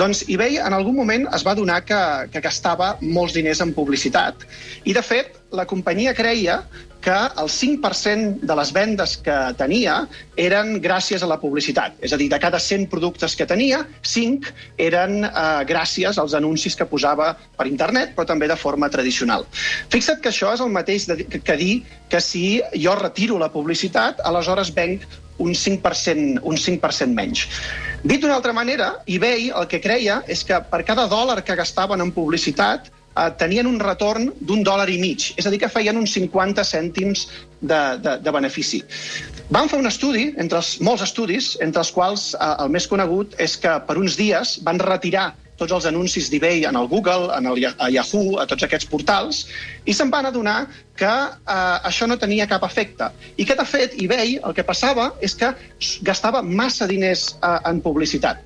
Doncs 0.00 0.24
eBay 0.28 0.60
en 0.64 0.76
algun 0.76 0.96
moment 0.98 1.28
es 1.34 1.46
va 1.46 1.56
donar 1.58 1.80
que, 1.86 2.02
que 2.32 2.44
gastava 2.44 2.94
molts 3.02 3.36
diners 3.38 3.62
en 3.64 3.74
publicitat. 3.76 4.46
I, 4.84 4.94
de 4.96 5.04
fet, 5.04 5.38
la 5.54 5.64
companyia 5.68 6.12
creia 6.14 6.62
que 7.00 7.14
el 7.40 7.48
5% 7.48 8.40
de 8.42 8.54
les 8.58 8.72
vendes 8.74 9.14
que 9.22 9.36
tenia 9.58 10.00
eren 10.36 10.74
gràcies 10.82 11.22
a 11.22 11.28
la 11.30 11.38
publicitat. 11.40 11.94
És 12.04 12.12
a 12.12 12.18
dir, 12.20 12.28
de 12.32 12.40
cada 12.42 12.58
100 12.60 12.88
productes 12.90 13.36
que 13.38 13.46
tenia, 13.46 13.84
5 14.02 14.52
eren 14.88 15.22
eh, 15.28 15.44
gràcies 15.68 16.18
als 16.18 16.34
anuncis 16.34 16.76
que 16.76 16.88
posava 16.90 17.30
per 17.56 17.68
internet, 17.70 18.16
però 18.16 18.26
també 18.26 18.50
de 18.50 18.58
forma 18.58 18.90
tradicional. 18.90 19.46
Fixa't 19.94 20.20
que 20.24 20.32
això 20.32 20.52
és 20.56 20.64
el 20.64 20.74
mateix 20.74 21.06
de, 21.08 21.22
que, 21.38 21.56
dir 21.56 21.72
que 22.10 22.20
si 22.20 22.60
jo 22.74 22.98
retiro 22.98 23.38
la 23.38 23.52
publicitat, 23.54 24.20
aleshores 24.26 24.74
venc 24.74 25.06
un 25.38 25.54
5%, 25.54 26.42
un 26.42 26.56
5% 26.58 27.14
menys. 27.14 27.46
Dit 28.02 28.22
d'una 28.22 28.36
altra 28.38 28.54
manera, 28.54 28.92
eBay 29.06 29.50
el 29.50 29.66
que 29.70 29.80
creia 29.82 30.20
és 30.30 30.44
que 30.46 30.60
per 30.70 30.84
cada 30.86 31.08
dòlar 31.10 31.42
que 31.44 31.56
gastaven 31.58 32.02
en 32.04 32.12
publicitat 32.14 32.90
eh, 32.90 33.30
tenien 33.40 33.66
un 33.66 33.80
retorn 33.82 34.30
d'un 34.40 34.62
dòlar 34.66 34.88
i 34.90 34.98
mig, 35.02 35.32
és 35.36 35.46
a 35.46 35.50
dir, 35.50 35.60
que 35.62 35.72
feien 35.72 35.98
uns 35.98 36.14
50 36.18 36.64
cèntims 36.64 37.26
de, 37.60 37.80
de, 38.04 38.18
de 38.22 38.34
benefici. 38.34 38.82
Van 39.50 39.70
fer 39.70 39.80
un 39.80 39.90
estudi, 39.90 40.28
entre 40.36 40.60
els 40.60 40.76
molts 40.84 41.02
estudis, 41.06 41.56
entre 41.64 41.82
els 41.82 41.92
quals 41.94 42.30
eh, 42.34 42.54
el 42.64 42.72
més 42.74 42.86
conegut 42.90 43.34
és 43.42 43.58
que 43.58 43.78
per 43.88 43.98
uns 43.98 44.18
dies 44.20 44.58
van 44.66 44.82
retirar 44.82 45.32
tots 45.58 45.74
els 45.74 45.88
anuncis 45.90 46.30
d'eBay 46.30 46.64
en 46.68 46.78
el 46.78 46.88
Google, 46.90 47.32
en 47.36 47.50
el 47.50 47.64
a 47.68 47.90
Yahoo, 47.90 48.38
a 48.38 48.46
tots 48.46 48.64
aquests 48.66 48.88
portals, 48.90 49.44
i 49.84 49.94
se'n 49.94 50.10
van 50.14 50.28
adonar 50.30 50.58
que 50.98 51.10
eh, 51.10 51.88
això 51.90 52.08
no 52.10 52.18
tenia 52.18 52.48
cap 52.50 52.64
efecte. 52.66 53.10
I 53.36 53.46
que, 53.46 53.56
de 53.58 53.66
fet, 53.66 53.96
eBay 53.98 54.38
el 54.38 54.54
que 54.54 54.66
passava 54.66 55.12
és 55.24 55.34
que 55.38 55.52
gastava 56.06 56.42
massa 56.42 56.88
diners 56.90 57.32
eh, 57.42 57.56
en 57.70 57.82
publicitat. 57.84 58.42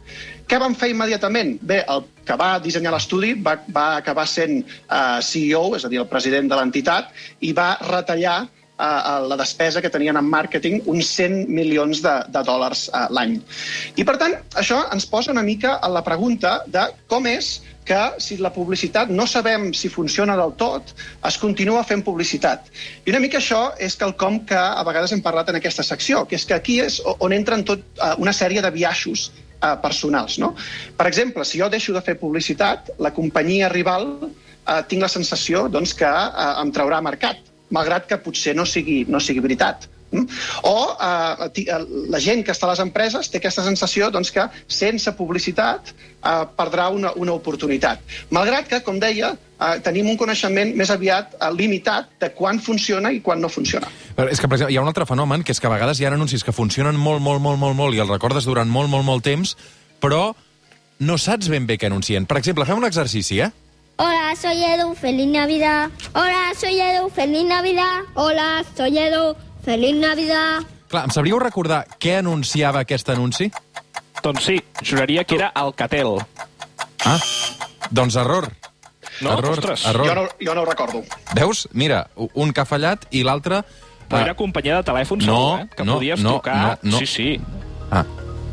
Què 0.48 0.58
van 0.60 0.74
fer 0.76 0.90
immediatament? 0.92 1.54
Bé, 1.64 1.82
el 1.88 2.02
que 2.28 2.36
va 2.36 2.56
dissenyar 2.64 2.92
l'estudi 2.92 3.32
va, 3.40 3.56
va 3.72 3.86
acabar 4.00 4.26
sent 4.28 4.58
eh, 4.62 5.20
CEO, 5.24 5.76
és 5.78 5.86
a 5.86 5.92
dir, 5.92 6.02
el 6.02 6.10
president 6.10 6.50
de 6.50 6.58
l'entitat, 6.58 7.12
i 7.40 7.54
va 7.56 7.74
retallar 7.88 8.42
eh, 8.82 9.18
la 9.30 9.38
despesa 9.40 9.82
que 9.82 9.90
tenien 9.90 10.18
en 10.18 10.28
màrqueting 10.28 10.82
uns 10.90 11.10
100 11.16 11.46
milions 11.48 12.02
de, 12.04 12.14
de 12.34 12.44
dòlars 12.46 12.88
eh, 12.90 13.04
l'any. 13.14 13.38
I, 13.96 14.06
per 14.08 14.16
tant, 14.20 14.38
això 14.58 14.82
ens 14.94 15.06
posa 15.10 15.32
una 15.34 15.44
mica 15.46 15.78
a 15.78 15.90
la 15.92 16.04
pregunta 16.06 16.60
de 16.66 16.88
com 17.10 17.28
és 17.30 17.60
que 17.84 18.00
si 18.22 18.36
la 18.38 18.52
publicitat 18.54 19.10
no 19.10 19.26
sabem 19.26 19.72
si 19.74 19.90
funciona 19.90 20.36
del 20.38 20.54
tot, 20.58 20.92
es 21.26 21.38
continua 21.42 21.82
fent 21.84 22.04
publicitat. 22.06 22.68
I 23.04 23.14
una 23.14 23.22
mica 23.22 23.40
això 23.40 23.62
és 23.82 23.96
quelcom 23.98 24.42
que 24.46 24.58
a 24.58 24.82
vegades 24.86 25.14
hem 25.14 25.22
parlat 25.24 25.50
en 25.50 25.58
aquesta 25.58 25.82
secció, 25.86 26.22
que 26.28 26.38
és 26.38 26.46
que 26.46 26.54
aquí 26.54 26.78
és 26.82 27.00
on 27.18 27.34
entren 27.34 27.66
tot 27.66 27.82
eh, 27.98 28.14
una 28.22 28.34
sèrie 28.36 28.62
de 28.62 28.70
biaixos 28.74 29.30
eh, 29.32 29.74
personals. 29.82 30.38
No? 30.38 30.54
Per 30.98 31.08
exemple, 31.10 31.46
si 31.48 31.62
jo 31.62 31.70
deixo 31.72 31.94
de 31.94 32.04
fer 32.06 32.18
publicitat, 32.20 32.94
la 33.02 33.12
companyia 33.14 33.70
rival 33.72 34.08
eh, 34.22 34.82
tinc 34.88 35.02
la 35.02 35.10
sensació 35.10 35.66
doncs, 35.68 35.96
que 35.98 36.10
eh, 36.10 36.52
em 36.62 36.70
traurà 36.74 37.02
mercat, 37.02 37.51
malgrat 37.72 38.06
que 38.10 38.20
potser 38.22 38.54
no 38.58 38.68
sigui, 38.68 39.02
no 39.08 39.20
sigui 39.20 39.42
veritat. 39.44 39.88
Mm? 40.12 40.26
O 40.68 40.96
eh, 41.00 41.64
eh, 41.64 41.78
la 42.12 42.20
gent 42.20 42.44
que 42.44 42.52
està 42.52 42.68
a 42.68 42.72
les 42.74 42.82
empreses 42.84 43.30
té 43.32 43.40
aquesta 43.40 43.64
sensació 43.64 44.10
doncs, 44.12 44.30
que 44.34 44.44
sense 44.68 45.14
publicitat 45.16 45.92
eh, 45.92 46.44
perdrà 46.58 46.90
una, 46.92 47.14
una 47.16 47.32
oportunitat. 47.32 48.04
Malgrat 48.36 48.68
que, 48.68 48.82
com 48.84 49.00
deia, 49.00 49.32
eh, 49.32 49.72
tenim 49.84 50.10
un 50.12 50.20
coneixement 50.20 50.74
més 50.76 50.92
aviat 50.92 51.32
eh, 51.38 51.50
limitat 51.56 52.12
de 52.20 52.32
quan 52.36 52.60
funciona 52.60 53.12
i 53.12 53.22
quan 53.24 53.40
no 53.40 53.50
funciona. 53.52 53.88
Però 54.18 54.28
és 54.28 54.40
que, 54.40 54.48
per 54.48 54.60
exemple, 54.60 54.76
hi 54.76 54.80
ha 54.80 54.84
un 54.84 54.92
altre 54.92 55.08
fenomen, 55.08 55.42
que 55.42 55.56
és 55.56 55.60
que 55.60 55.70
a 55.70 55.74
vegades 55.74 56.00
hi 56.00 56.06
ha 56.06 56.12
anuncis 56.12 56.44
que 56.44 56.52
funcionen 56.52 57.00
molt, 57.00 57.24
molt, 57.24 57.40
molt, 57.40 57.60
molt, 57.60 57.78
molt, 57.78 57.96
i 57.96 58.04
els 58.04 58.12
recordes 58.12 58.48
durant 58.48 58.68
molt, 58.68 58.92
molt, 58.92 59.08
molt 59.08 59.24
temps, 59.24 59.56
però 60.02 60.28
no 61.02 61.18
saps 61.18 61.48
ben 61.48 61.64
bé 61.66 61.80
què 61.80 61.88
anuncien. 61.88 62.28
Per 62.28 62.36
exemple, 62.36 62.68
fem 62.68 62.78
un 62.78 62.86
exercici, 62.86 63.40
eh? 63.40 63.50
Hola, 64.02 64.34
soy 64.34 64.64
Edu, 64.64 64.96
feliz 64.96 65.28
Navidad. 65.28 65.88
Hola, 66.12 66.50
soy 66.58 66.80
Edu, 66.80 67.08
feliz 67.10 67.44
Navidad. 67.44 68.00
Hola, 68.14 68.64
soy 68.76 68.98
Edu, 68.98 69.36
feliz 69.64 69.94
Navidad. 69.94 70.62
Clar, 70.90 71.04
em 71.06 71.12
sabríeu 71.14 71.38
recordar 71.38 71.84
què 72.02 72.16
anunciava 72.18 72.82
aquest 72.82 73.12
anunci? 73.14 73.46
Doncs 74.24 74.42
sí, 74.48 74.56
juraria 74.82 75.22
que 75.22 75.36
era 75.38 75.52
Alcatel. 75.54 76.16
Ah, 77.06 77.14
doncs 77.90 78.16
error. 78.18 78.48
No? 79.20 79.36
error, 79.36 79.52
Ostres. 79.54 79.86
error. 79.86 80.08
Jo 80.08 80.16
no, 80.18 80.26
jo 80.40 80.54
no 80.58 80.64
ho 80.64 80.66
recordo. 80.66 81.04
Veus? 81.38 81.68
Mira, 81.70 82.08
un 82.34 82.50
que 82.52 82.64
ha 82.64 82.66
fallat 82.66 83.06
i 83.14 83.22
l'altre... 83.22 83.62
Però 84.08 84.18
ah, 84.18 84.24
era 84.26 84.34
companyia 84.34 84.80
de 84.80 84.88
telèfons, 84.90 85.22
No, 85.30 85.38
segur, 85.54 85.62
eh? 85.62 85.76
Que 85.78 85.86
no, 85.86 86.00
podies 86.00 86.20
no, 86.26 86.34
trucar... 86.40 86.58
no, 86.82 86.96
no. 86.96 86.98
Sí, 86.98 87.06
sí. 87.06 87.28
Ah, 87.94 88.02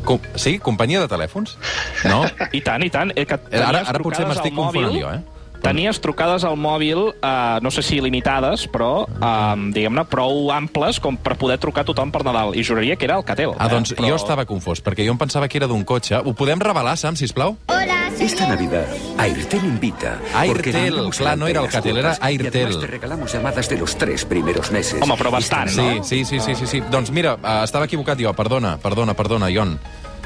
com, 0.06 0.22
sí? 0.38 0.60
Companyia 0.62 1.02
de 1.02 1.10
telèfons? 1.10 1.58
No? 2.06 2.22
I 2.56 2.62
tant, 2.62 2.86
i 2.86 2.94
tant. 2.94 3.10
Eh, 3.18 3.26
que 3.26 3.40
ara- 3.58 3.82
ara 3.82 3.98
potser 4.06 4.30
m'estic 4.30 4.54
confonent 4.54 4.94
jo, 4.94 5.10
eh? 5.18 5.39
Tenies 5.60 6.00
trucades 6.00 6.44
al 6.44 6.56
mòbil, 6.56 7.14
eh, 7.20 7.58
no 7.60 7.70
sé 7.70 7.82
si 7.82 8.00
limitades, 8.00 8.66
però, 8.72 9.04
eh, 9.06 9.70
diguem-ne, 9.74 10.04
prou 10.08 10.50
amples 10.52 10.98
com 11.00 11.16
per 11.20 11.36
poder 11.36 11.58
trucar 11.58 11.82
a 11.82 11.84
tothom 11.84 12.10
per 12.10 12.24
Nadal. 12.24 12.54
I 12.56 12.64
juraria 12.64 12.96
que 12.96 13.04
era 13.04 13.16
Alcatel. 13.16 13.52
Ah, 13.58 13.68
doncs 13.68 13.92
eh? 13.92 13.96
però... 13.96 14.08
jo 14.08 14.16
estava 14.16 14.46
confós, 14.46 14.80
perquè 14.82 15.04
jo 15.06 15.12
em 15.12 15.18
pensava 15.18 15.48
que 15.48 15.58
era 15.60 15.66
d'un 15.68 15.84
cotxe. 15.84 16.16
Ho 16.24 16.32
podem 16.34 16.58
revelar, 16.58 16.96
Sam, 16.96 17.14
sisplau? 17.16 17.56
Hola, 17.68 17.98
Esta 18.20 18.46
Navidad, 18.48 18.86
Airtel 19.18 19.64
invita. 19.64 20.18
porque 20.46 20.70
Airtel, 20.76 21.10
clar, 21.10 21.32
el 21.34 21.38
no 21.40 21.46
era 21.46 21.62
las 21.62 21.74
Alcatel, 21.74 21.96
era 21.96 22.16
Airtel. 22.20 22.80
te 22.80 22.86
regalamos 22.86 23.32
llamadas 23.32 23.68
de 23.68 23.78
los 23.78 23.96
tres 23.96 24.24
primeros 24.26 24.70
meses. 24.70 25.00
Home, 25.00 25.14
però 25.16 25.30
bastant, 25.30 25.68
Sí, 25.70 25.80
no? 25.80 26.04
sí, 26.04 26.24
sí, 26.24 26.38
sí, 26.40 26.54
sí, 26.54 26.66
sí. 26.66 26.80
Doncs 26.90 27.10
mira, 27.10 27.38
eh, 27.42 27.60
estava 27.64 27.86
equivocat 27.86 28.18
jo, 28.20 28.32
perdona, 28.34 28.76
perdona, 28.78 29.14
perdona, 29.14 29.48
Ion. 29.50 29.78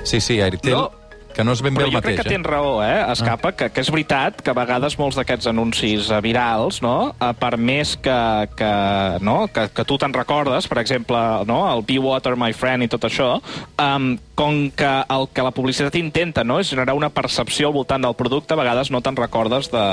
Sí, 0.02 0.20
sí, 0.20 0.40
Airtel, 0.40 0.72
No. 0.72 0.90
Que 1.34 1.44
no 1.44 1.54
és 1.56 1.62
ben 1.64 1.74
bé 1.74 1.82
Però 1.82 1.90
el 1.90 1.94
jo 1.94 2.00
mateix, 2.00 2.16
crec 2.16 2.22
que 2.22 2.30
eh? 2.30 2.36
tens 2.36 2.48
raó, 2.48 2.74
eh, 2.84 3.00
Escapa, 3.12 3.52
que, 3.58 3.68
que 3.74 3.84
és 3.84 3.90
veritat 3.92 4.40
que 4.44 4.52
a 4.52 4.56
vegades 4.56 4.96
molts 5.00 5.18
d'aquests 5.18 5.50
anuncis 5.50 6.10
eh, 6.10 6.20
virals, 6.24 6.80
no?, 6.84 6.96
eh, 7.18 7.30
per 7.40 7.54
més 7.58 7.96
que, 8.00 8.18
que, 8.58 8.72
no, 9.24 9.36
que, 9.52 9.68
que 9.74 9.86
tu 9.88 9.98
te'n 10.00 10.14
recordes, 10.16 10.68
per 10.70 10.80
exemple, 10.82 11.20
no, 11.50 11.60
el 11.72 11.84
Be 11.86 11.98
Water, 12.02 12.36
My 12.40 12.54
Friend 12.56 12.86
i 12.86 12.90
tot 12.90 13.08
això, 13.08 13.32
um, 13.82 14.14
com 14.38 14.64
que 14.74 14.92
el 15.14 15.28
que 15.34 15.46
la 15.46 15.54
publicitat 15.54 15.98
intenta 15.98 16.46
no, 16.46 16.60
és 16.62 16.70
generar 16.70 16.96
una 16.98 17.10
percepció 17.14 17.70
al 17.70 17.76
voltant 17.76 18.06
del 18.06 18.16
producte, 18.18 18.54
a 18.54 18.60
vegades 18.60 18.90
no 18.94 19.02
te'n 19.04 19.18
recordes 19.18 19.70
de, 19.74 19.84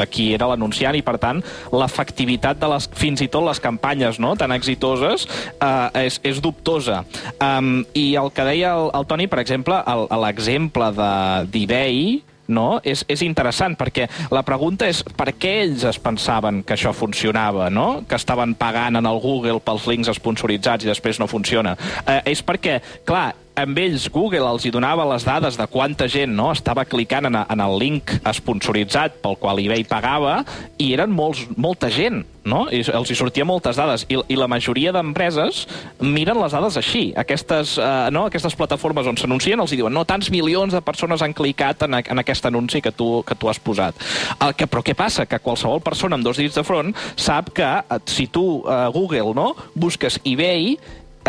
de 0.00 0.06
qui 0.10 0.30
era 0.34 0.48
l'anunciant 0.50 0.96
i, 0.96 1.04
per 1.06 1.18
tant, 1.22 1.42
l'efectivitat 1.72 2.58
de 2.60 2.70
les, 2.72 2.88
fins 2.98 3.20
i 3.24 3.28
tot 3.32 3.44
les 3.46 3.60
campanyes 3.62 4.18
no? 4.22 4.34
tan 4.40 4.52
exitoses 4.56 5.26
eh, 5.60 6.06
és, 6.06 6.20
és 6.26 6.40
dubtosa. 6.42 7.04
Um, 7.36 7.84
I 7.94 8.14
el 8.20 8.32
que 8.34 8.48
deia 8.48 8.74
el, 8.78 8.90
el 8.96 9.06
Toni, 9.10 9.28
per 9.30 9.42
exemple, 9.44 9.78
l'exemple 10.24 10.90
de- 10.96 11.46
d'eBay, 11.52 12.02
no? 12.50 12.80
és, 12.84 13.04
és 13.08 13.22
interessant, 13.24 13.76
perquè 13.78 14.08
la 14.34 14.42
pregunta 14.46 14.88
és 14.90 15.02
per 15.16 15.30
què 15.38 15.54
ells 15.64 15.86
es 15.88 16.00
pensaven 16.02 16.64
que 16.66 16.74
això 16.76 16.92
funcionava, 16.96 17.70
no? 17.70 18.02
que 18.08 18.18
estaven 18.18 18.56
pagant 18.58 18.98
en 19.00 19.08
el 19.08 19.20
Google 19.22 19.62
pels 19.64 19.86
links 19.90 20.10
sponsoritzats 20.18 20.84
i 20.84 20.90
després 20.90 21.22
no 21.22 21.30
funciona. 21.30 21.76
Eh, 22.04 22.20
és 22.34 22.42
perquè, 22.44 22.80
clar, 23.06 23.30
amb 23.58 23.78
ells 23.82 24.06
Google 24.12 24.46
els 24.48 24.64
hi 24.64 24.72
donava 24.72 25.06
les 25.10 25.24
dades 25.26 25.56
de 25.58 25.66
quanta 25.70 26.06
gent 26.10 26.32
no, 26.36 26.50
estava 26.54 26.84
clicant 26.88 27.28
en, 27.28 27.36
en 27.40 27.62
el 27.64 27.78
link 27.80 28.12
sponsoritzat 28.36 29.20
pel 29.24 29.38
qual 29.40 29.60
eBay 29.62 29.84
pagava 29.88 30.40
i 30.80 30.92
eren 30.94 31.12
molts, 31.12 31.42
molta 31.60 31.90
gent, 31.92 32.22
no? 32.44 32.62
I 32.72 32.82
els 32.94 33.10
hi 33.10 33.16
sortia 33.18 33.44
moltes 33.44 33.76
dades. 33.76 34.06
I, 34.08 34.18
i 34.32 34.38
la 34.38 34.48
majoria 34.50 34.92
d'empreses 34.94 35.64
miren 36.00 36.40
les 36.40 36.54
dades 36.56 36.78
així. 36.80 37.10
Aquestes, 37.20 37.76
eh, 37.80 38.08
no, 38.14 38.26
aquestes 38.30 38.56
plataformes 38.56 39.08
on 39.10 39.18
s'anuncien 39.20 39.60
els 39.60 39.74
hi 39.74 39.80
diuen 39.80 39.94
no, 39.94 40.06
tants 40.08 40.30
milions 40.32 40.74
de 40.76 40.82
persones 40.84 41.24
han 41.24 41.34
clicat 41.36 41.84
en, 41.88 41.98
en 42.00 42.22
aquest 42.22 42.46
anunci 42.48 42.80
que 42.84 42.94
tu, 42.96 43.10
que 43.26 43.36
tu 43.36 43.50
has 43.50 43.60
posat. 43.60 43.98
El 44.40 44.54
que, 44.56 44.70
però 44.70 44.84
què 44.86 44.96
passa? 44.96 45.26
Que 45.28 45.42
qualsevol 45.42 45.82
persona 45.84 46.18
amb 46.18 46.26
dos 46.26 46.40
dits 46.40 46.56
de 46.56 46.64
front 46.66 46.94
sap 47.16 47.52
que 47.56 47.68
eh, 47.80 48.00
si 48.10 48.30
tu, 48.32 48.62
eh, 48.64 48.80
Google, 48.94 49.34
no, 49.36 49.52
busques 49.74 50.20
eBay, 50.24 50.76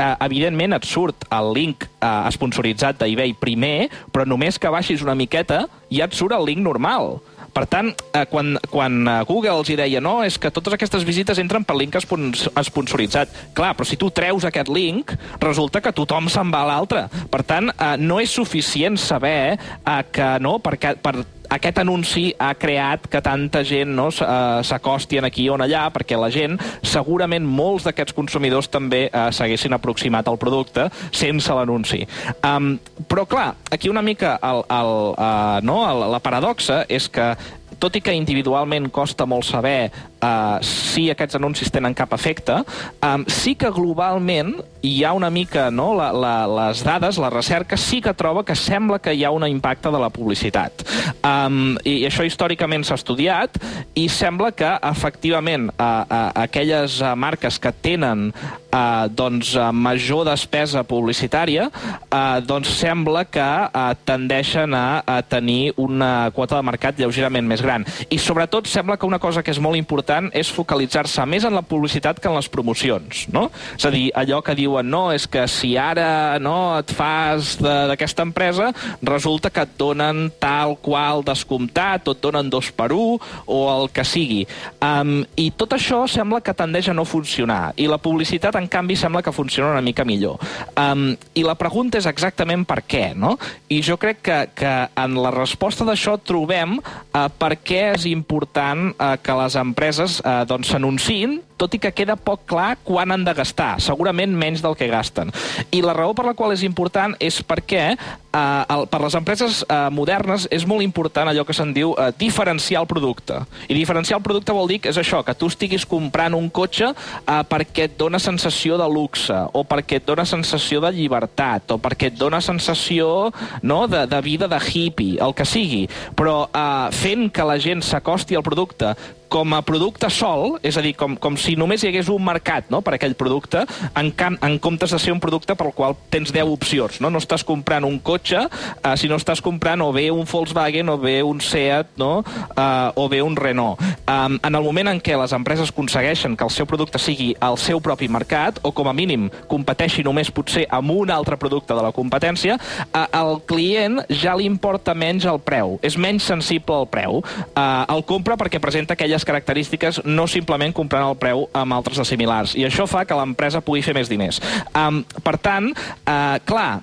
eh, 0.01 0.15
evidentment 0.25 0.73
et 0.77 0.87
surt 0.89 1.27
el 1.29 1.51
link 1.55 1.85
eh, 1.85 2.31
sponsoritzat 2.33 2.97
d'eBay 3.01 3.35
primer, 3.39 3.91
però 4.11 4.25
només 4.25 4.57
que 4.57 4.73
baixis 4.73 5.05
una 5.05 5.17
miqueta 5.17 5.67
ja 5.91 6.09
et 6.09 6.17
surt 6.17 6.33
el 6.37 6.49
link 6.49 6.65
normal. 6.65 7.19
Per 7.51 7.65
tant, 7.67 7.89
eh, 8.15 8.23
quan, 8.31 8.55
quan 8.71 9.01
eh, 9.03 9.17
Google 9.27 9.57
els 9.59 9.71
deia 9.75 9.99
no, 10.03 10.21
és 10.23 10.37
que 10.39 10.51
totes 10.55 10.75
aquestes 10.77 11.03
visites 11.07 11.39
entren 11.41 11.65
per 11.67 11.75
link 11.75 11.97
espons- 11.99 12.47
esponsoritzat. 12.47 13.33
Clar, 13.57 13.73
però 13.75 13.87
si 13.87 13.99
tu 13.99 14.07
treus 14.15 14.47
aquest 14.47 14.71
link, 14.71 15.11
resulta 15.41 15.81
que 15.83 15.91
tothom 15.95 16.31
se'n 16.31 16.53
va 16.53 16.63
a 16.63 16.69
l'altre. 16.71 17.05
Per 17.31 17.43
tant, 17.43 17.67
eh, 17.73 17.93
no 17.99 18.21
és 18.23 18.31
suficient 18.31 18.95
saber 18.99 19.57
eh, 19.59 20.01
que 20.15 20.31
no, 20.39 20.57
perquè, 20.63 20.95
per 21.03 21.17
aquest 21.51 21.81
anunci 21.83 22.29
ha 22.39 22.53
creat 22.55 23.07
que 23.11 23.21
tanta 23.23 23.63
gent 23.67 23.91
no, 23.95 24.07
eh, 24.09 24.61
s'acosti 24.63 25.19
aquí 25.21 25.47
o 25.49 25.55
en 25.55 25.65
allà, 25.67 25.89
perquè 25.91 26.19
la 26.19 26.31
gent, 26.31 26.57
segurament 26.81 27.45
molts 27.45 27.85
d'aquests 27.87 28.15
consumidors 28.15 28.69
també 28.71 29.07
eh, 29.07 29.29
s'haguessin 29.31 29.73
aproximat 29.75 30.27
al 30.27 30.39
producte 30.41 30.87
sense 31.11 31.53
l'anunci. 31.53 32.05
Um, 32.43 32.77
però, 33.07 33.25
clar, 33.25 33.55
aquí 33.69 33.89
una 33.89 34.01
mica 34.01 34.37
el, 34.41 34.63
el, 34.69 34.93
uh, 35.11 35.59
no, 35.63 35.81
el, 35.89 36.05
la 36.11 36.21
paradoxa 36.23 36.85
és 36.89 37.09
que 37.11 37.33
tot 37.81 37.95
i 37.97 38.01
que 38.05 38.13
individualment 38.13 38.91
costa 38.93 39.25
molt 39.25 39.47
saber 39.47 39.91
uh, 40.21 40.61
si 40.63 41.09
aquests 41.11 41.37
anuncis 41.39 41.71
tenen 41.73 41.95
cap 41.97 42.13
efecte, 42.15 42.61
um, 43.01 43.25
sí 43.27 43.55
que 43.59 43.71
globalment 43.73 44.55
hi 44.81 45.03
ha 45.05 45.13
una 45.13 45.29
mica, 45.29 45.69
no, 45.69 45.91
la, 45.97 46.09
la, 46.13 46.33
les 46.49 46.81
dades, 46.85 47.19
la 47.21 47.29
recerca, 47.29 47.77
sí 47.77 48.01
que 48.01 48.13
troba 48.17 48.45
que 48.45 48.55
sembla 48.57 48.99
que 48.99 49.13
hi 49.13 49.23
ha 49.25 49.31
un 49.33 49.45
impacte 49.47 49.91
de 49.93 50.01
la 50.01 50.09
publicitat. 50.13 50.85
Um, 51.21 51.77
I 51.85 52.07
això 52.09 52.25
històricament 52.25 52.85
s'ha 52.87 52.97
estudiat 52.97 53.59
i 53.97 54.07
sembla 54.09 54.51
que 54.57 54.71
efectivament 54.89 55.69
uh, 55.75 55.85
uh, 56.05 56.21
aquelles 56.45 56.97
uh, 57.01 57.13
marques 57.15 57.59
que 57.61 57.73
tenen 57.83 58.29
uh, 58.31 59.05
doncs, 59.09 59.53
uh, 59.55 59.69
major 59.69 60.25
despesa 60.29 60.83
publicitària, 60.87 61.69
uh, 61.69 62.39
doncs 62.41 62.73
sembla 62.81 63.25
que 63.29 63.49
uh, 63.69 63.93
tendeixen 64.07 64.73
a, 64.77 65.03
a 65.05 65.21
tenir 65.21 65.75
una 65.77 66.31
quota 66.33 66.57
de 66.57 66.65
mercat 66.65 66.97
lleugerament 66.97 67.45
més 67.47 67.61
gran. 67.61 67.85
I 68.09 68.17
sobretot 68.17 68.69
sembla 68.69 68.97
que 68.97 69.09
una 69.09 69.21
cosa 69.21 69.45
que 69.45 69.53
és 69.53 69.61
molt 69.61 69.77
important 69.77 70.10
és 70.37 70.51
focalitzar-se 70.51 71.25
més 71.29 71.45
en 71.47 71.55
la 71.55 71.63
publicitat 71.65 72.19
que 72.19 72.29
en 72.29 72.37
les 72.37 72.49
promocions, 72.51 73.25
no? 73.33 73.47
És 73.77 73.85
a 73.87 73.91
dir, 73.93 74.09
allò 74.17 74.41
que 74.45 74.55
diuen, 74.57 74.89
no, 74.89 75.03
és 75.13 75.27
que 75.31 75.45
si 75.51 75.73
ara 75.79 76.39
no, 76.41 76.77
et 76.79 76.91
fas 76.95 77.55
d'aquesta 77.61 78.25
empresa, 78.27 78.71
resulta 79.01 79.51
que 79.53 79.65
et 79.65 79.75
donen 79.79 80.29
tal 80.41 80.75
qual 80.81 81.23
descomptat, 81.25 82.07
o 82.07 82.15
et 82.15 82.23
donen 82.23 82.49
dos 82.51 82.71
per 82.75 82.91
un, 82.95 83.19
o 83.45 83.59
el 83.71 83.89
que 83.93 84.05
sigui. 84.07 84.43
Um, 84.81 85.21
I 85.39 85.49
tot 85.57 85.75
això 85.77 86.03
sembla 86.09 86.41
que 86.43 86.55
tendeix 86.57 86.89
a 86.91 86.95
no 86.97 87.05
funcionar. 87.07 87.73
I 87.77 87.87
la 87.91 88.01
publicitat, 88.01 88.57
en 88.59 88.67
canvi, 88.71 88.97
sembla 88.99 89.23
que 89.23 89.35
funciona 89.35 89.71
una 89.75 89.85
mica 89.85 90.05
millor. 90.07 90.41
Um, 90.75 91.11
I 91.37 91.45
la 91.45 91.57
pregunta 91.59 91.99
és 92.01 92.09
exactament 92.09 92.65
per 92.67 92.81
què, 92.87 93.11
no? 93.15 93.37
I 93.71 93.81
jo 93.85 93.97
crec 94.01 94.21
que, 94.25 94.39
que 94.57 94.73
en 94.97 95.17
la 95.21 95.31
resposta 95.33 95.85
d'això 95.87 96.17
trobem 96.25 96.77
uh, 96.79 97.27
per 97.37 97.53
què 97.61 97.83
és 97.95 98.07
important 98.09 98.89
uh, 98.91 99.13
que 99.21 99.37
les 99.37 99.57
empreses 99.59 100.00
uh, 100.21 100.41
doncs 100.49 100.73
s'anunciïn 100.73 101.39
tot 101.61 101.77
i 101.77 101.81
que 101.81 101.93
queda 101.93 102.17
poc 102.17 102.47
clar 102.49 102.73
quan 102.81 103.13
han 103.13 103.25
de 103.25 103.33
gastar, 103.37 103.75
segurament 103.83 104.33
menys 104.33 104.63
del 104.63 104.73
que 104.77 104.89
gasten. 104.89 105.29
I 105.69 105.83
la 105.85 105.93
raó 105.93 106.15
per 106.17 106.25
la 106.25 106.33
qual 106.37 106.55
és 106.55 106.65
important 106.65 107.13
és 107.21 107.37
perquè 107.45 107.83
eh, 107.93 108.63
el, 108.73 108.87
per 108.89 109.01
les 109.03 109.17
empreses 109.19 109.61
eh, 109.67 109.81
modernes 109.93 110.47
és 110.49 110.65
molt 110.69 110.81
important 110.81 111.29
allò 111.29 111.45
que 111.45 111.53
se'n 111.53 111.75
diu 111.75 111.93
eh, 111.93 112.09
diferenciar 112.17 112.81
el 112.81 112.89
producte. 112.89 113.43
I 113.69 113.77
diferenciar 113.77 114.17
el 114.17 114.25
producte 114.25 114.55
vol 114.57 114.71
dir 114.71 114.79
que 114.81 114.89
és 114.89 114.97
això, 114.97 115.21
que 115.27 115.37
tu 115.37 115.51
estiguis 115.51 115.85
comprant 115.85 116.37
un 116.37 116.49
cotxe 116.49 116.89
eh, 116.89 117.41
perquè 117.51 117.91
et 117.91 117.97
dona 117.99 118.21
sensació 118.21 118.81
de 118.81 118.89
luxe, 118.89 119.37
o 119.53 119.65
perquè 119.67 120.01
et 120.01 120.09
dona 120.09 120.25
sensació 120.25 120.81
de 120.81 120.93
llibertat, 120.97 121.75
o 121.75 121.81
perquè 121.81 122.09
et 122.09 122.17
dona 122.17 122.41
sensació 122.41 123.29
no, 123.61 123.83
de, 123.91 124.07
de 124.09 124.25
vida 124.25 124.49
de 124.49 124.57
hippie, 124.57 125.21
el 125.21 125.37
que 125.37 125.45
sigui. 125.45 125.85
Però 126.17 126.47
eh, 126.49 126.89
fent 126.95 127.29
que 127.29 127.45
la 127.45 127.61
gent 127.61 127.85
s'acosti 127.85 128.39
al 128.39 128.47
producte 128.47 128.95
com 129.31 129.53
a 129.55 129.61
producte 129.63 130.09
sol, 130.11 130.57
és 130.59 130.75
a 130.75 130.83
dir, 130.83 130.91
com, 130.99 131.15
com 131.15 131.37
si 131.39 131.55
només 131.55 131.83
hi 131.83 131.87
hagués 131.87 132.09
un 132.11 132.23
mercat 132.25 132.67
no, 132.73 132.81
per 132.83 132.97
aquell 132.97 133.15
producte, 133.15 133.63
en, 133.95 134.09
can, 134.11 134.35
en 134.43 134.57
comptes 134.59 134.91
de 134.91 134.99
ser 134.99 135.13
un 135.15 135.21
producte 135.23 135.55
pel 135.55 135.71
qual 135.75 135.95
tens 136.11 136.33
10 136.35 136.51
opcions. 136.51 136.99
No, 136.99 137.09
no 137.13 137.21
estàs 137.21 137.45
comprant 137.47 137.87
un 137.87 137.95
cotxe, 138.03 138.43
eh, 138.43 138.95
sinó 138.99 139.15
estàs 139.21 139.39
comprant 139.43 139.79
o 139.85 139.91
bé 139.95 140.09
un 140.11 140.27
Volkswagen 140.27 140.91
o 140.91 140.97
bé 140.99 141.21
un 141.23 141.39
Seat 141.41 141.95
no, 142.01 142.11
eh, 142.51 142.91
o 142.99 143.07
bé 143.11 143.21
un 143.23 143.37
Renault. 143.39 143.79
Um, 144.11 144.35
en 144.43 144.55
el 144.57 144.65
moment 144.65 144.91
en 144.91 144.99
què 144.99 145.15
les 145.15 145.31
empreses 145.31 145.71
aconsegueixen 145.71 146.35
que 146.35 146.43
el 146.43 146.51
seu 146.51 146.67
producte 146.67 146.99
sigui 146.99 147.31
el 147.39 147.55
seu 147.61 147.79
propi 147.79 148.09
mercat, 148.11 148.59
o 148.67 148.73
com 148.75 148.89
a 148.91 148.95
mínim 148.97 149.29
competeixi 149.47 150.03
només 150.03 150.31
potser 150.33 150.65
amb 150.75 150.91
un 150.91 151.11
altre 151.13 151.37
producte 151.39 151.77
de 151.77 151.85
la 151.85 151.93
competència, 151.95 152.57
eh, 152.83 153.05
al 153.07 153.39
client 153.47 154.01
ja 154.11 154.35
li 154.35 154.49
importa 154.49 154.91
menys 154.97 155.23
el 155.29 155.39
preu, 155.39 155.77
és 155.81 155.95
menys 155.95 156.27
sensible 156.27 156.81
al 156.81 156.89
preu. 156.91 157.21
Eh, 157.55 157.63
el 157.95 158.03
compra 158.09 158.35
perquè 158.35 158.59
presenta 158.59 158.99
aquelles 159.21 159.41
característiques 159.41 160.01
no 160.05 160.27
simplement 160.27 160.73
comprant 160.73 161.07
el 161.09 161.17
preu 161.17 161.47
amb 161.53 161.73
altres 161.73 161.97
de 161.97 162.05
similars. 162.05 162.55
I 162.55 162.65
això 162.65 162.87
fa 162.89 163.05
que 163.05 163.17
l'empresa 163.17 163.61
pugui 163.61 163.81
fer 163.81 163.93
més 163.93 164.09
diners. 164.09 164.41
Um, 164.75 165.03
per 165.23 165.37
tant, 165.37 165.71
uh, 165.71 166.39
clar, 166.45 166.81